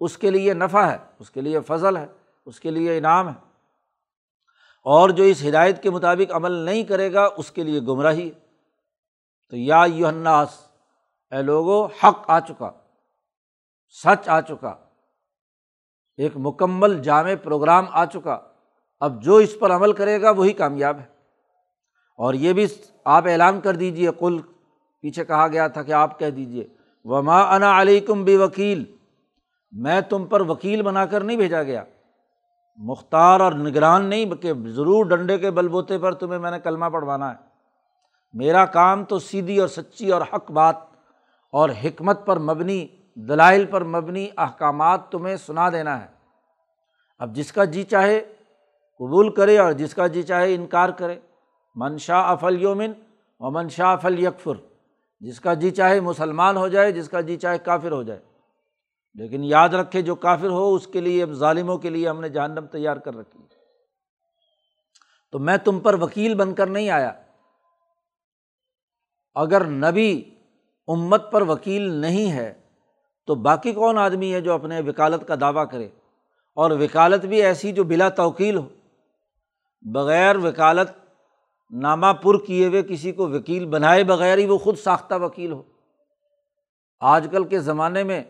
اس 0.00 0.18
کے 0.18 0.30
لیے 0.30 0.54
نفع 0.54 0.82
ہے، 0.82 0.96
اس 1.18 1.30
کے 1.30 1.40
لیے 1.40 1.60
فضل 1.60 1.96
ہے، 1.96 2.06
اس 2.46 2.60
کے 2.60 2.70
لیے 2.70 2.98
انعام 2.98 3.28
ہے۔ 3.28 3.43
اور 4.84 5.08
جو 5.08 5.24
اس 5.24 5.44
ہدایت 5.48 5.82
کے 5.82 5.90
مطابق 5.90 6.32
عمل 6.32 6.52
نہیں 6.52 6.84
کرے 6.84 7.12
گا، 7.12 7.28
اس 7.36 7.50
کے 7.50 7.62
لیے 7.62 7.80
گمراہی۔ 7.80 8.30
تو 9.50 9.56
یا 9.56 9.84
یو 9.86 10.06
الناس، 10.06 10.48
اے 11.30 11.42
لوگو، 11.42 11.86
حق 11.86 12.30
آ 12.30 12.40
چکا، 12.40 12.70
سچ 14.04 14.28
آ 14.28 14.40
چکا، 14.40 14.76
ایک 16.16 16.32
مکمل 16.36 17.02
جامع 17.02 17.32
پروگرام 17.42 17.84
آ 17.90 18.04
چکا۔ 18.04 18.38
اب 19.00 19.22
جو 19.22 19.36
اس 19.36 19.56
پر 19.58 19.70
عمل 19.70 19.92
کرے 19.92 20.22
گا، 20.22 20.30
وہی 20.30 20.52
کامیاب 20.52 20.98
ہے۔ 20.98 21.14
اور 22.16 22.34
یہ 22.34 22.52
بھی 22.52 22.66
آپ 23.04 23.24
اعلان 23.26 23.60
کر 23.60 23.76
دیجیے 23.76 24.10
کل 24.18 24.40
پیچھے 25.00 25.24
کہا 25.24 25.48
گیا 25.48 25.68
تھا 25.68 25.82
کہ 25.82 25.92
آپ 25.92 26.18
کہہ 26.18 26.30
دیجیے 26.30 26.68
وما 27.04 27.54
انا 27.54 27.80
علیکم 27.80 28.24
بے 28.24 28.36
وکیل 28.36 28.84
میں 29.72 30.00
تم 30.00 30.26
پر 30.26 30.40
وکیل 30.40 30.82
بنا 30.82 31.06
کر 31.06 31.20
نہیں 31.20 31.36
بھیجا 31.36 31.62
گیا۔ 31.62 31.84
مختار 32.76 33.40
اور 33.40 33.52
نگران 33.52 34.04
نہیں 34.04 34.24
کہ 34.24 34.52
ضرور 34.66 35.04
ڈنڈے 35.04 35.38
کے 35.38 35.50
بل 35.50 35.68
بوتے 35.68 35.98
پر 35.98 36.12
تمہیں 36.12 36.38
میں 36.38 36.50
نے 36.50 36.60
کلمہ 36.60 36.86
پڑھوانا 36.86 37.30
ہے۔ 37.30 37.36
میرا 38.32 38.64
کام 38.64 39.04
تو 39.04 39.18
سیدھی 39.18 39.58
اور 39.58 39.68
سچی 39.68 40.12
اور 40.12 40.22
حق 40.22 40.50
بات 40.50 40.76
اور 41.52 41.70
حکمت 41.84 42.26
پر 42.26 42.38
مبنی، 42.38 42.86
دلائل 43.14 43.66
پر 43.66 43.84
مبنی 43.84 44.28
احکامات 44.36 45.10
تمہیں 45.10 45.36
سنا 45.36 45.70
دینا 45.70 46.00
ہے۔ 46.00 46.06
اب 47.18 47.34
جس 47.34 47.52
کا 47.52 47.64
جی 47.64 47.82
چاہے 47.82 48.20
قبول 48.98 49.34
کرے 49.34 49.58
اور 49.58 49.72
جس 49.72 49.94
کا 49.94 50.06
جی 50.06 50.22
چاہے 50.22 50.54
انکار 50.54 50.88
کرے۔ 50.88 51.18
منشا 51.74 52.20
افل 52.20 52.62
یومن 52.62 52.92
و 53.40 53.50
منشا 53.50 53.92
افل 53.92 54.18
یکفر 54.18 54.54
جس 55.20 55.40
کا 55.40 55.54
جی 55.54 55.70
چاہے 55.70 56.00
مسلمان 56.00 56.56
ہو 56.56 56.68
جائے، 56.68 56.92
جس 56.92 57.08
کا 57.08 57.20
جی 57.20 57.36
چاہے 57.36 57.58
کافر 57.58 57.92
ہو 57.92 58.02
جائے۔ 58.02 58.20
لیکن 59.14 59.44
یاد 59.44 59.68
رکھے 59.68 60.02
جو 60.02 60.14
کافر 60.14 60.48
ہو، 60.48 60.74
اس 60.74 60.86
کے 60.86 61.00
لیے، 61.00 61.26
ظالموں 61.26 61.78
کے 61.78 61.90
لیے 61.90 62.08
ہم 62.08 62.20
نے 62.20 62.28
جہنم 62.28 62.66
تیار 62.66 62.96
کر 62.96 63.16
رکھی۔ 63.16 63.38
تو 65.32 65.38
میں 65.38 65.56
تم 65.56 65.80
پر 65.80 65.94
وکیل 65.94 66.34
بن 66.34 66.54
کر 66.54 66.66
نہیں 66.66 66.90
آیا۔ 66.90 67.12
اگر 69.34 69.64
نبی 69.64 70.34
امت 70.88 71.32
پر 71.32 71.42
وکیل 71.42 71.82
نہیں 71.82 72.32
ہے، 72.32 72.54
تو 73.26 73.34
باقی 73.34 73.72
کون 73.72 73.98
آدمی 73.98 74.34
ہے 74.34 74.40
جو 74.40 74.52
اپنے 74.52 74.80
وکالت 74.80 75.28
کا 75.28 75.34
دعویٰ 75.40 75.70
کرے؟ 75.70 75.88
اور 76.54 76.70
وکالت 76.70 77.24
بھی 77.24 77.42
ایسی 77.42 77.72
جو 77.72 77.84
بلا 77.84 78.08
توکیل 78.08 78.56
ہو۔ 78.56 78.68
بغیر 79.82 80.36
وکالت 80.36 80.90
نامہ 81.70 82.06
پر 82.06 82.38
کیے 82.38 82.66
ہوئے 82.66 82.82
کسی 82.82 83.12
کو 83.12 83.28
وکیل 83.28 83.66
بنائے 83.66 84.04
بغیر 84.04 84.38
ہی 84.38 84.46
وہ 84.46 84.58
خود 84.58 84.78
ساختہ 84.78 85.14
وکیل 85.14 85.52
ہو۔ 85.52 85.62
آج 87.00 87.28
کل 87.30 87.44
کے 87.44 87.58
زمانے 87.58 88.04
میں 88.04 88.24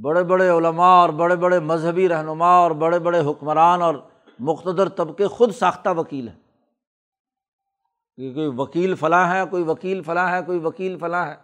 بڑے 0.00 0.22
بڑے 0.22 0.48
علماء 0.48 0.94
اور 0.94 1.08
بڑے 1.08 1.36
بڑے 1.36 1.60
مذہبی 1.60 2.08
رہنما 2.08 2.56
اور 2.56 2.70
بڑے 2.70 2.98
بڑے 2.98 3.20
حکمران 3.20 3.82
اور 3.82 3.94
مقتدر 4.38 4.88
طبقے 4.88 5.26
خود 5.26 5.54
ساختہ 5.54 5.88
وکیل 5.96 6.28
ہیں۔ 6.28 6.36
کہ 8.16 8.34
کوئی 8.34 8.50
وکیل 8.56 8.94
فلاں 8.94 9.34
ہے، 9.34 9.40
کوئی 9.50 9.62
وکیل 9.62 10.02
فلاں 10.02 10.32
ہے، 10.32 10.42
کوئی 10.42 10.58
وکیل 10.58 10.98
فلاں 10.98 11.26
ہے۔ 11.26 11.34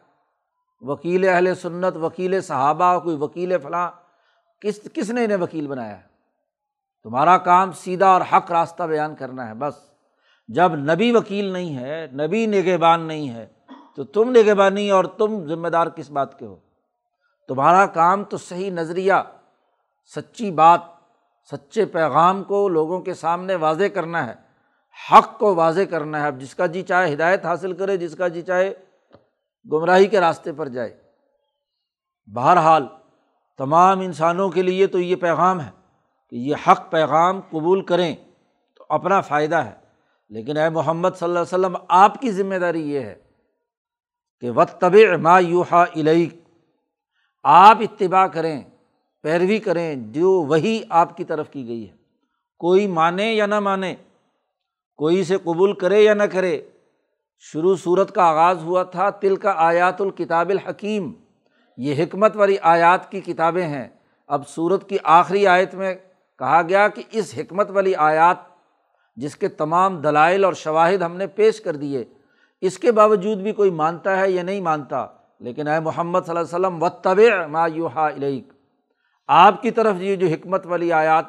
وکیل 0.80 1.28
اہل 1.28 1.54
سنت، 1.54 1.96
وکیل 1.96 2.40
صحابہ، 2.40 2.98
کوئی 2.98 3.16
وکیل 3.16 3.58
فلاں۔ 3.58 3.90
کس 4.61 4.80
کس 4.94 5.11
نے 5.11 5.24
انہیں 5.24 5.38
وکیل 5.38 5.66
بنایا 5.66 5.96
ہے؟ 5.96 6.02
تمہارا 7.02 7.38
کام 7.38 7.72
سیدھا 7.72 8.06
اور 8.06 8.20
حق 8.20 8.52
راستہ 8.52 8.82
بیان 8.82 9.14
کرنا 9.14 9.48
ہے، 9.48 9.54
بس۔ 9.54 9.74
جب 10.48 10.74
نبی 10.74 11.16
وکیل 11.16 11.44
نہیں 11.44 11.76
ہے، 11.76 12.06
نبی 12.12 12.46
نگہبان 12.46 13.00
نہیں 13.00 13.30
ہے، 13.30 13.46
تو 13.96 14.04
تم 14.04 14.30
نگہبانی 14.30 14.90
اور 14.90 15.04
تم 15.04 15.46
ذمہ 15.46 15.68
دار 15.68 15.87
کس 15.87 16.11
بات 16.11 16.38
کے 16.38 16.46
ہو؟ 16.46 16.56
تمہارا 17.48 17.87
کام 17.87 18.24
تو 18.24 18.37
صحیح 18.37 18.70
نظریہ، 18.70 19.12
سچی 20.16 20.50
بات، 20.50 20.80
سچے 21.50 21.84
پیغام 21.84 22.44
کو 22.44 22.68
لوگوں 22.68 23.00
کے 23.00 23.14
سامنے 23.14 23.54
واضح 23.54 23.84
کرنا 23.94 24.26
ہے، 24.26 24.34
حق 25.12 25.38
کو 25.38 25.54
واضح 25.54 25.80
کرنا 25.90 26.20
ہے۔ 26.20 26.26
اب 26.26 26.40
جس 26.40 26.54
کا 26.54 26.66
جی 26.66 26.82
چاہے 26.82 27.14
ہدایت 27.14 27.44
حاصل 27.44 27.72
کرے، 27.72 27.96
جس 27.96 28.16
کا 28.16 28.28
جی 28.28 28.42
چاہے 28.42 28.74
گمراہی 29.72 30.06
کے 30.06 30.20
راستے 30.20 30.52
پر 30.52 30.68
جائے۔ 30.68 31.02
بہرحال، 32.34 32.87
تمام 33.58 34.00
انسانوں 34.00 34.50
کے 34.50 34.62
لیے 34.62 34.87
تو 34.87 34.98
یہ 34.98 35.16
پیغام 35.16 35.61
ہے 35.61 35.70
کہ 36.30 36.37
یہ 36.37 36.54
حق 36.66 36.90
پیغام 36.90 37.40
قبول 37.40 37.84
کریں 37.84 38.14
تو 38.76 38.84
اپنا 38.88 39.20
فائدہ 39.20 39.56
ہے۔ 39.56 39.74
لیکن 40.28 40.56
اے 40.56 40.68
محمد 40.68 41.08
صلی 41.14 41.26
اللہ 41.26 41.38
علیہ 41.38 41.58
وسلم، 41.58 41.76
آپ 41.88 42.20
کی 42.20 42.32
ذمہ 42.32 42.54
داری 42.54 42.90
یہ 42.92 43.00
ہے 43.00 43.14
کہ 44.40 44.50
و 44.50 44.64
طب 44.64 44.94
ما 45.22 45.38
یوحا 45.38 45.82
علیک 45.82 46.47
آپ 47.50 47.78
اتباع 47.80 48.26
کریں، 48.26 48.62
پیروی 49.22 49.58
کریں، 49.58 49.94
جو 49.96 50.30
وہی 50.30 50.82
آپ 50.88 51.16
کی 51.16 51.24
طرف 51.24 51.50
کی 51.50 51.68
گئی 51.68 51.88
ہے۔ 51.88 51.96
کوئی 52.58 52.87
مانے 52.87 53.32
یا 53.34 53.46
نہ 53.46 53.61
مانے، 53.61 53.94
کوئی 54.96 55.24
سے 55.24 55.37
قبول 55.37 55.72
کرے 55.72 56.00
یا 56.00 56.14
نہ 56.14 56.22
کرے، 56.22 56.62
شروع 57.38 57.76
صورت 57.76 58.14
کا 58.14 58.22
آغاز 58.22 58.62
ہوا 58.62 58.82
تھا 58.82 59.11
تل 59.11 59.37
کا 59.37 59.52
آیات 59.56 60.00
الکتاب 60.00 60.48
الحکیم۔ 60.48 61.12
یہ 61.76 62.02
حکمت 62.02 62.37
والی 62.37 62.56
آیات 62.62 63.11
کی 63.11 63.20
کتابیں 63.20 63.66
ہیں۔ 63.66 63.88
اب 64.26 64.48
صورت 64.48 64.88
کی 64.88 64.96
آخری 65.02 65.46
آیت 65.46 65.74
میں 65.74 65.94
کہا 66.38 66.62
گیا 66.68 66.88
کہ 66.88 67.02
اس 67.12 67.34
حکمت 67.37 67.70
والی 67.70 67.94
آیات، 67.94 68.37
جس 69.16 69.37
کے 69.37 69.48
تمام 69.48 69.96
دلائل 69.96 70.44
اور 70.44 70.52
شواہد 70.52 71.02
ہم 71.02 71.16
نے 71.16 71.26
پیش 71.26 71.61
کر 71.61 71.76
دیے، 71.76 72.04
اس 72.61 72.78
کے 72.78 72.92
باوجود 72.92 73.38
بھی 73.38 73.52
کوئی 73.52 73.70
مانتا 73.70 74.20
ہے 74.20 74.30
یا 74.30 74.42
نہیں 74.42 74.61
مانتا 74.61 75.06
لیکن 75.40 75.68
اے 75.68 75.81
محمد 75.81 76.20
صلی 76.27 76.37
اللہ 76.37 76.57
علیہ 76.57 76.66
وسلم 76.66 76.83
و 76.83 76.88
طب 76.88 77.20
ما 77.51 77.66
یوحا 77.66 78.09
علیک 78.09 78.53
آپ 79.27 79.62
کی 79.62 79.70
طرف 79.70 79.96
یہ 79.98 80.16
جو 80.16 80.27
حکمت 80.27 80.66
والی 80.66 80.92
آیات 80.92 81.24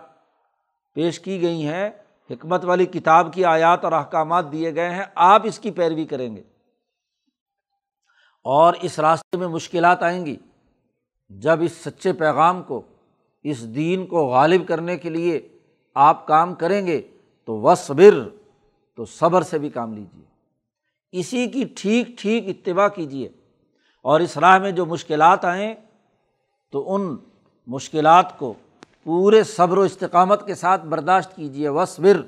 پیش 0.93 1.19
کی 1.19 1.41
گئی 1.41 1.67
ہیں، 1.67 1.89
حکمت 2.30 2.65
والی 2.65 2.86
کتاب 2.86 3.34
کی 3.34 3.45
آیات 3.45 3.84
اور 3.84 3.91
احکامات 3.91 4.52
دیے 4.52 4.76
گئے 4.76 4.89
ہیں، 4.89 5.04
آپ 5.15 5.41
اس 5.43 5.60
کی 5.60 5.72
پیروی 5.72 6.06
کریں 6.06 6.36
گے۔ 6.36 6.43
اور 8.43 8.74
اس 8.82 9.00
راستے 9.00 9.38
میں 9.38 9.48
مشکلات 9.48 10.04
آئیں 10.04 10.26
گی۔ 10.26 10.36
جب 11.30 11.60
اس 11.62 11.72
سچے 11.72 12.13
پیغام 12.13 12.63
کو، 12.63 12.82
اس 13.43 13.76
دین 13.76 14.08
کو 14.08 14.26
غالب 14.26 14.67
کرنے 14.67 14.98
کے 14.98 15.10
لیے 15.10 15.48
آپ 15.95 16.28
کام 16.28 16.56
کریں 16.56 16.88
گے، 16.88 17.02
تو 17.45 17.60
وصبر 17.60 18.30
تو 18.95 19.06
صبر 19.06 19.41
سے 19.41 19.60
بھی 19.60 19.69
کام 19.69 19.93
لیجیے 19.93 20.26
اسی 21.12 21.48
کی 21.48 21.63
ٹھیک 21.76 22.08
ٹھیک 22.17 22.43
اتباع 22.48 22.88
کیجیے 22.88 23.30
اور 24.01 24.19
اس 24.19 24.38
راہ 24.38 24.57
میں 24.57 24.71
جو 24.71 24.85
مشکلات 24.85 25.45
آئیں، 25.45 25.73
تو 26.71 26.95
ان 26.95 27.15
مشکلات 27.67 28.38
کو 28.39 28.53
پورے 29.03 29.43
صبر 29.43 29.77
و 29.77 29.81
استقامت 29.81 30.45
کے 30.45 30.55
ساتھ 30.55 30.85
برداشت 30.85 31.35
کیجیے 31.35 31.69
وصبر، 31.69 32.21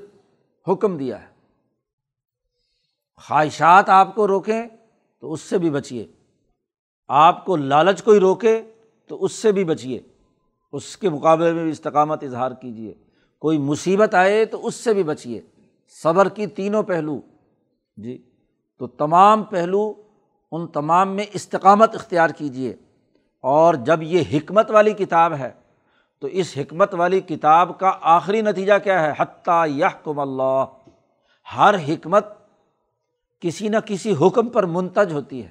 حکم 0.67 0.97
دیا 0.97 1.21
ہے۔ 1.21 1.27
خواہشات 3.27 3.89
آپ 3.89 4.15
کو 4.15 4.27
روکیں، 4.27 4.63
تو 5.19 5.33
اس 5.33 5.41
سے 5.41 5.57
بھی 5.57 5.69
بچیے 5.69 6.07
آپ 7.07 7.45
کو 7.45 7.55
لالچ 7.55 8.03
کوئی 8.03 8.19
روکے، 8.19 8.61
تو 9.07 9.23
اس 9.23 9.31
سے 9.31 9.51
بھی 9.51 9.63
بچیے 9.63 9.99
اس 10.71 10.97
کے 10.97 11.09
مقابلے 11.09 11.53
میں 11.53 11.63
بھی 11.63 11.71
استقامت 11.71 12.23
اظہار 12.23 12.51
کیجیے 12.51 12.93
کوئی 13.39 13.57
مصیبت 13.57 14.15
آئے، 14.15 14.45
تو 14.45 14.67
اس 14.67 14.75
سے 14.75 14.93
بھی 14.93 15.03
بچیے 15.03 15.41
صبر 16.03 16.29
کی 16.29 16.47
تینوں 16.47 16.83
پہلو۔ 16.83 17.21
جی 17.97 18.17
تو 18.77 18.87
تمام 18.87 19.43
پہلو 19.43 19.93
ان 20.51 20.67
تمام 20.67 21.15
میں 21.15 21.25
استقامت 21.33 21.95
اختیار 21.95 22.29
کیجیے 22.29 22.75
اور 23.41 23.73
جب 23.73 24.01
یہ 24.01 24.23
حکمت 24.33 24.71
والی 24.71 24.93
کتاب 24.93 25.33
ہے، 25.33 25.51
تو 26.19 26.27
اس 26.27 26.53
حکمت 26.57 26.93
والی 26.93 27.19
کتاب 27.19 27.79
کا 27.79 27.91
آخری 28.01 28.41
نتیجہ 28.41 28.73
کیا 28.83 29.03
ہے؟ 29.03 29.13
حتیٰ 29.19 29.67
یہ 29.67 29.85
اللہ۔ 30.05 30.65
ہر 31.57 31.75
حکمت 31.87 32.25
کسی 33.39 33.69
نہ 33.69 33.77
کسی 33.85 34.15
حکم 34.21 34.49
پر 34.49 34.63
منتج 34.63 35.13
ہوتی 35.13 35.45
ہے۔ 35.45 35.49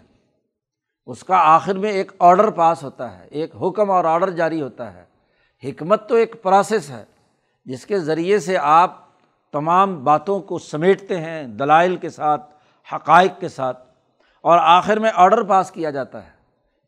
اس 1.06 1.24
کا 1.24 1.36
آخر 1.36 1.74
میں 1.74 1.90
ایک 1.90 2.12
آڈر 2.18 2.50
پاس 2.50 2.82
ہوتا 2.82 3.18
ہے، 3.18 3.26
ایک 3.30 3.56
حکم 3.62 3.90
اور 3.90 4.04
آڈر 4.04 4.30
جاری 4.30 4.62
ہوتا 4.62 4.94
ہے۔ 4.94 5.04
حکمت 5.64 6.08
تو 6.08 6.14
ایک 6.14 6.42
پروسیس 6.42 6.90
ہے، 6.90 7.04
جس 7.64 7.86
کے 7.86 7.98
ذریعے 7.98 8.38
سے 8.38 8.58
آپ 8.58 8.98
تمام 9.52 10.04
باتوں 10.04 10.40
کو 10.40 10.58
سمیٹتے 10.58 11.20
ہیں، 11.20 11.46
دلائل 11.46 11.96
کے 11.96 12.08
ساتھ، 12.08 12.50
حقائق 12.94 13.32
کے 13.40 13.48
ساتھ۔ 13.48 13.89
اور 14.40 14.58
آخر 14.58 14.98
میں 14.98 15.10
آڈر 15.14 15.42
پاس 15.42 15.70
کیا 15.70 15.90
جاتا 15.90 16.24
ہے۔ 16.24 16.30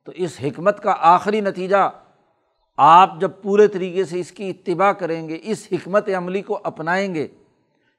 تو 0.05 0.13
اس 0.15 0.37
حکمت 0.43 0.83
کا 0.83 0.95
آخری 0.99 1.41
نتیجہ 1.41 1.91
آپ 2.77 3.21
جب 3.21 3.31
پورے 3.43 3.69
طریقے 3.69 4.05
سے 4.05 4.21
اس 4.21 4.33
کی 4.33 4.51
اتباع 4.51 4.93
کریں 4.93 5.29
گے، 5.29 5.39
اس 5.43 5.69
حکمت 5.73 6.09
عملی 6.17 6.43
کو 6.43 6.61
اپنائیں 6.65 7.15
گے، 7.15 7.29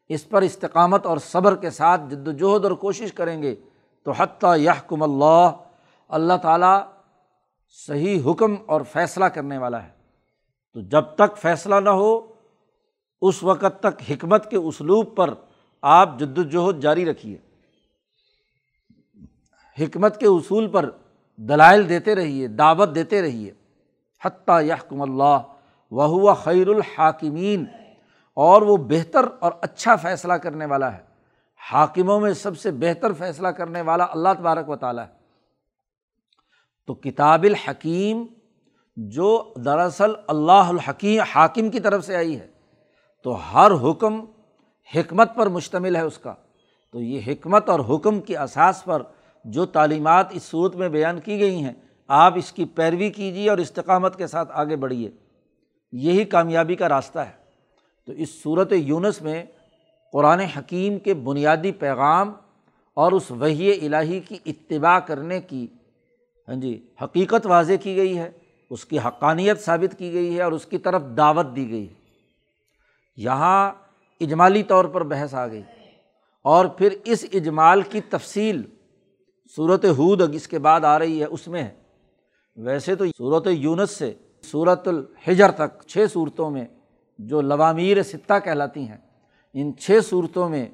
اس 0.09 0.29
پر 0.29 0.41
استقامت 0.41 1.05
اور 1.05 1.17
صبر 1.17 1.55
کے 1.55 1.69
ساتھ 1.69 2.01
جد 2.09 2.27
وجہد 2.27 2.63
اور 2.63 2.71
کوشش 2.71 3.13
کریں 3.13 3.41
گے، 3.41 3.55
تو 4.03 4.11
حتیٰ 4.11 4.57
یحکم 4.57 5.03
اللہ 5.03 5.49
اللہ 6.09 6.33
تعالیٰ 6.41 6.83
صحیح 7.87 8.31
حکم 8.31 8.55
اور 8.65 8.81
فیصلہ 8.81 9.25
کرنے 9.25 9.57
والا 9.57 9.83
ہے۔ 9.83 9.89
تو 10.73 10.81
جب 10.81 11.01
تک 11.01 11.37
فیصلہ 11.37 11.75
نہ 11.75 11.89
ہو، 11.89 12.33
اس 13.21 13.43
وقت 13.43 13.79
تک 13.79 14.01
حکمت 14.09 14.51
کے 14.51 14.57
اسلوب 14.57 15.15
پر 15.15 15.33
آپ 15.81 16.19
جد 16.19 16.37
وجہد 16.37 16.79
جاری 16.79 17.05
رکھیے۔ 17.05 17.37
حکمت 19.79 20.19
کے 20.19 20.27
اصول 20.27 20.67
پر 20.67 20.89
دلائل 21.35 21.89
دیتے 21.89 22.15
رہیے، 22.15 22.47
دعوت 22.47 22.95
دیتے 22.95 23.21
رہیے۔ 23.21 23.51
حتیٰ 24.25 24.61
یحکم 24.61 25.01
اللہ 25.01 25.37
وہ 25.91 26.33
خیر 26.33 26.67
الحاکمین۔ 26.67 27.65
اور 28.35 28.61
وہ 28.61 28.77
بہتر 28.77 29.25
اور 29.39 29.51
اچھا 29.61 29.95
فیصلہ 29.95 30.33
کرنے 30.33 30.65
والا 30.65 30.93
ہے۔ 30.93 31.03
حاکموں 31.71 32.19
میں 32.19 32.33
سب 32.33 32.57
سے 32.57 32.71
بہتر 32.71 33.13
فیصلہ 33.13 33.47
کرنے 33.47 33.81
والا 33.81 34.05
اللہ 34.09 34.29
تبارک 34.37 34.69
و 34.69 34.75
تعالیٰ 34.75 35.05
ہے۔ 35.05 35.11
تو 36.87 36.93
کتاب 36.93 37.43
الحکیم 37.43 38.25
جو 38.95 39.53
دراصل 39.65 40.11
اللہ 40.27 40.51
الحکیم، 40.51 41.21
حاکم 41.21 41.69
کی 41.69 41.79
طرف 41.79 42.05
سے 42.05 42.15
آئی 42.15 42.39
ہے، 42.39 42.47
تو 43.23 43.31
ہر 43.31 43.71
حکم 43.71 44.25
حکمت 44.95 45.35
پر 45.35 45.47
مشتمل 45.47 45.95
ہے 45.95 46.01
اس 46.01 46.17
کا۔ 46.17 46.33
تو 46.91 47.01
یہ 47.01 47.21
حکمت 47.27 47.69
اور 47.69 47.79
حکم 47.79 48.21
کی 48.21 48.37
اساس 48.37 48.83
پر 48.83 49.03
جو 49.45 49.65
تعلیمات 49.65 50.27
اس 50.31 50.43
صورت 50.43 50.75
میں 50.75 50.89
بیان 50.89 51.19
کی 51.19 51.39
گئی 51.39 51.63
ہیں، 51.63 51.73
آپ 52.07 52.33
اس 52.35 52.51
کی 52.51 52.65
پیروی 52.65 53.09
کیجیے 53.09 53.49
اور 53.49 53.57
استقامت 53.57 54.17
کے 54.17 54.27
ساتھ 54.27 54.51
آگے 54.53 54.75
بڑھیے 54.75 55.11
یہی 55.91 56.25
کامیابی 56.25 56.75
کا 56.75 56.89
راستہ 56.89 57.19
ہے۔ 57.19 57.31
تو 58.05 58.11
اس 58.11 58.43
صورت 58.43 58.71
یونس 58.71 59.21
میں 59.21 59.45
قرآن 60.13 60.39
حکیم 60.39 60.99
کے 60.99 61.13
بنیادی 61.13 61.71
پیغام 61.71 62.33
اور 62.93 63.11
اس 63.11 63.31
وحی 63.31 63.87
الہی 63.87 64.19
کی 64.19 64.37
اتباع 64.45 64.99
کرنے 64.99 65.41
کی 65.41 65.67
ہاں 66.47 66.55
جی 66.55 66.85
حقیقت 67.01 67.45
واضح 67.45 67.73
کی 67.83 67.95
گئی 67.95 68.17
ہے، 68.17 68.31
اس 68.69 68.85
کی 68.85 68.99
حقانیت 68.99 69.59
ثابت 69.59 69.97
کی 69.97 70.13
گئی 70.13 70.37
ہے 70.37 70.41
اور 70.41 70.51
اس 70.51 70.65
کی 70.65 70.77
طرف 70.77 71.01
دعوت 71.17 71.55
دی 71.55 71.69
گئی 71.69 71.89
ہے۔ 71.89 71.93
یہاں 73.15 73.71
اجمالی 74.21 74.63
طور 74.63 74.85
پر 74.85 75.03
بحث 75.03 75.33
آ 75.33 75.47
گئی 75.47 75.61
اور 76.41 76.65
پھر 76.65 76.95
اس 77.05 77.25
اجمال 77.33 77.81
کی 77.81 78.01
تفصیل 78.01 78.61
صورت 79.55 79.85
حود 79.85 80.35
اس 80.35 80.47
کے 80.47 80.59
بعد 80.59 80.81
آ 80.81 80.99
رہی 80.99 81.19
ہے، 81.19 81.25
اس 81.25 81.47
میں 81.47 81.63
ہے۔ 81.63 81.71
ویسے 82.55 82.95
تو 82.95 83.05
صورت 83.17 83.47
یونس 83.51 83.91
سے 83.91 84.13
صورت 84.43 84.87
الحجر 84.87 85.51
تک 85.51 85.83
چھ 85.87 86.05
صورتوں 86.13 86.51
میں 86.51 86.65
جو 87.17 87.41
لوامیر 87.41 88.03
سطح 88.03 88.33
کہلاتی 88.43 88.87
ہیں، 88.87 88.97
ان 89.53 89.77
چھ 89.77 89.99
صورتوں 90.03 90.49
میں 90.49 90.69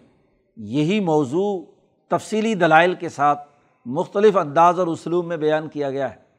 یہی 0.57 0.99
موضوع 0.99 1.61
تفصیلی 2.07 2.55
دلائل 2.55 2.93
کے 2.93 3.09
ساتھ 3.09 3.39
مختلف 3.85 4.37
انداز 4.37 4.79
اور 4.79 4.87
اسلوب 4.87 5.25
میں 5.25 5.37
بیان 5.37 5.67
کیا 5.67 5.91
گیا 5.91 6.15
ہے۔ 6.15 6.29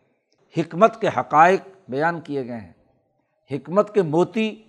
حکمت 0.61 1.01
کے 1.01 1.09
حقائق 1.09 1.61
بیان 1.89 2.21
کیے 2.21 2.47
گئے 2.47 2.61
ہیں۔ 2.61 2.73
حکمت 3.51 3.95
کے 3.95 4.03
موتی 4.03 4.63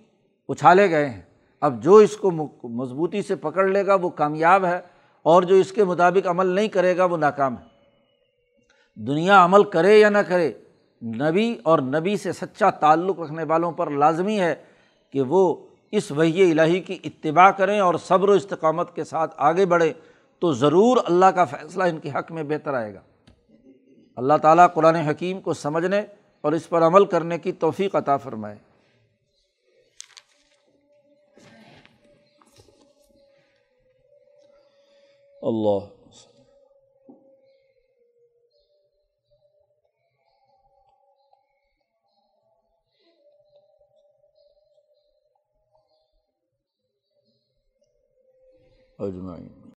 اچھالے 0.48 0.90
گئے 0.90 1.08
ہیں۔ 1.08 1.22
اب 1.60 1.82
جو 1.82 1.94
اس 1.94 2.16
کو 2.16 2.30
مضبوطی 2.68 3.22
سے 3.22 3.36
پکڑ 3.36 3.68
لے 3.68 3.86
گا، 3.86 3.94
وہ 3.94 4.08
کامیاب 4.08 4.64
ہے۔ 4.64 4.91
اور 5.22 5.42
جو 5.42 5.54
اس 5.54 5.72
کے 5.72 5.84
مطابق 5.84 6.26
عمل 6.26 6.46
نہیں 6.46 6.68
کرے 6.68 6.96
گا 6.96 7.04
وہ 7.04 7.16
ناکام 7.16 7.56
ہے۔ 7.58 7.72
دنیا 8.94 9.44
عمل 9.44 9.64
کرے 9.64 9.98
یا 9.98 10.08
نہ 10.08 10.18
کرے، 10.18 10.52
نبی 11.02 11.58
اور 11.62 11.78
نبی 11.78 12.16
سے 12.16 12.32
سچا 12.32 12.70
تعلق 12.70 13.20
رکھنے 13.20 13.44
والوں 13.44 13.72
پر 13.72 13.90
لازمی 13.90 14.40
ہے 14.40 14.54
کہ 15.12 15.22
وہ 15.22 15.66
اس 15.92 16.10
وحی 16.10 16.50
الہی 16.50 16.80
کی 16.80 16.98
اتباع 17.04 17.50
کریں 17.50 17.80
اور 17.80 17.94
صبر 17.94 18.28
و 18.28 18.32
استقامت 18.32 18.94
کے 18.94 19.04
ساتھ 19.04 19.34
آگے 19.36 19.66
بڑھیں، 19.66 19.92
تو 20.38 20.52
ضرور 20.52 20.96
اللہ 21.06 21.26
کا 21.26 21.44
فیصلہ 21.44 21.84
ان 21.84 21.98
کے 21.98 22.10
حق 22.10 22.32
میں 22.32 22.42
بہتر 22.42 22.74
آئے 22.74 22.94
گا۔ 22.94 23.00
اللہ 24.16 24.34
تعالیٰ 24.42 24.66
قرآن 24.74 24.94
حکیم 24.94 25.40
کو 25.40 25.52
سمجھنے 25.52 26.02
اور 26.40 26.52
اس 26.52 26.68
پر 26.68 26.82
عمل 26.82 27.04
کرنے 27.04 27.38
کی 27.38 27.52
توفیق 27.52 27.94
عطا 27.94 28.16
فرمائے۔ 28.16 28.56
اللہ 35.42 35.80
اجمعین 48.98 49.61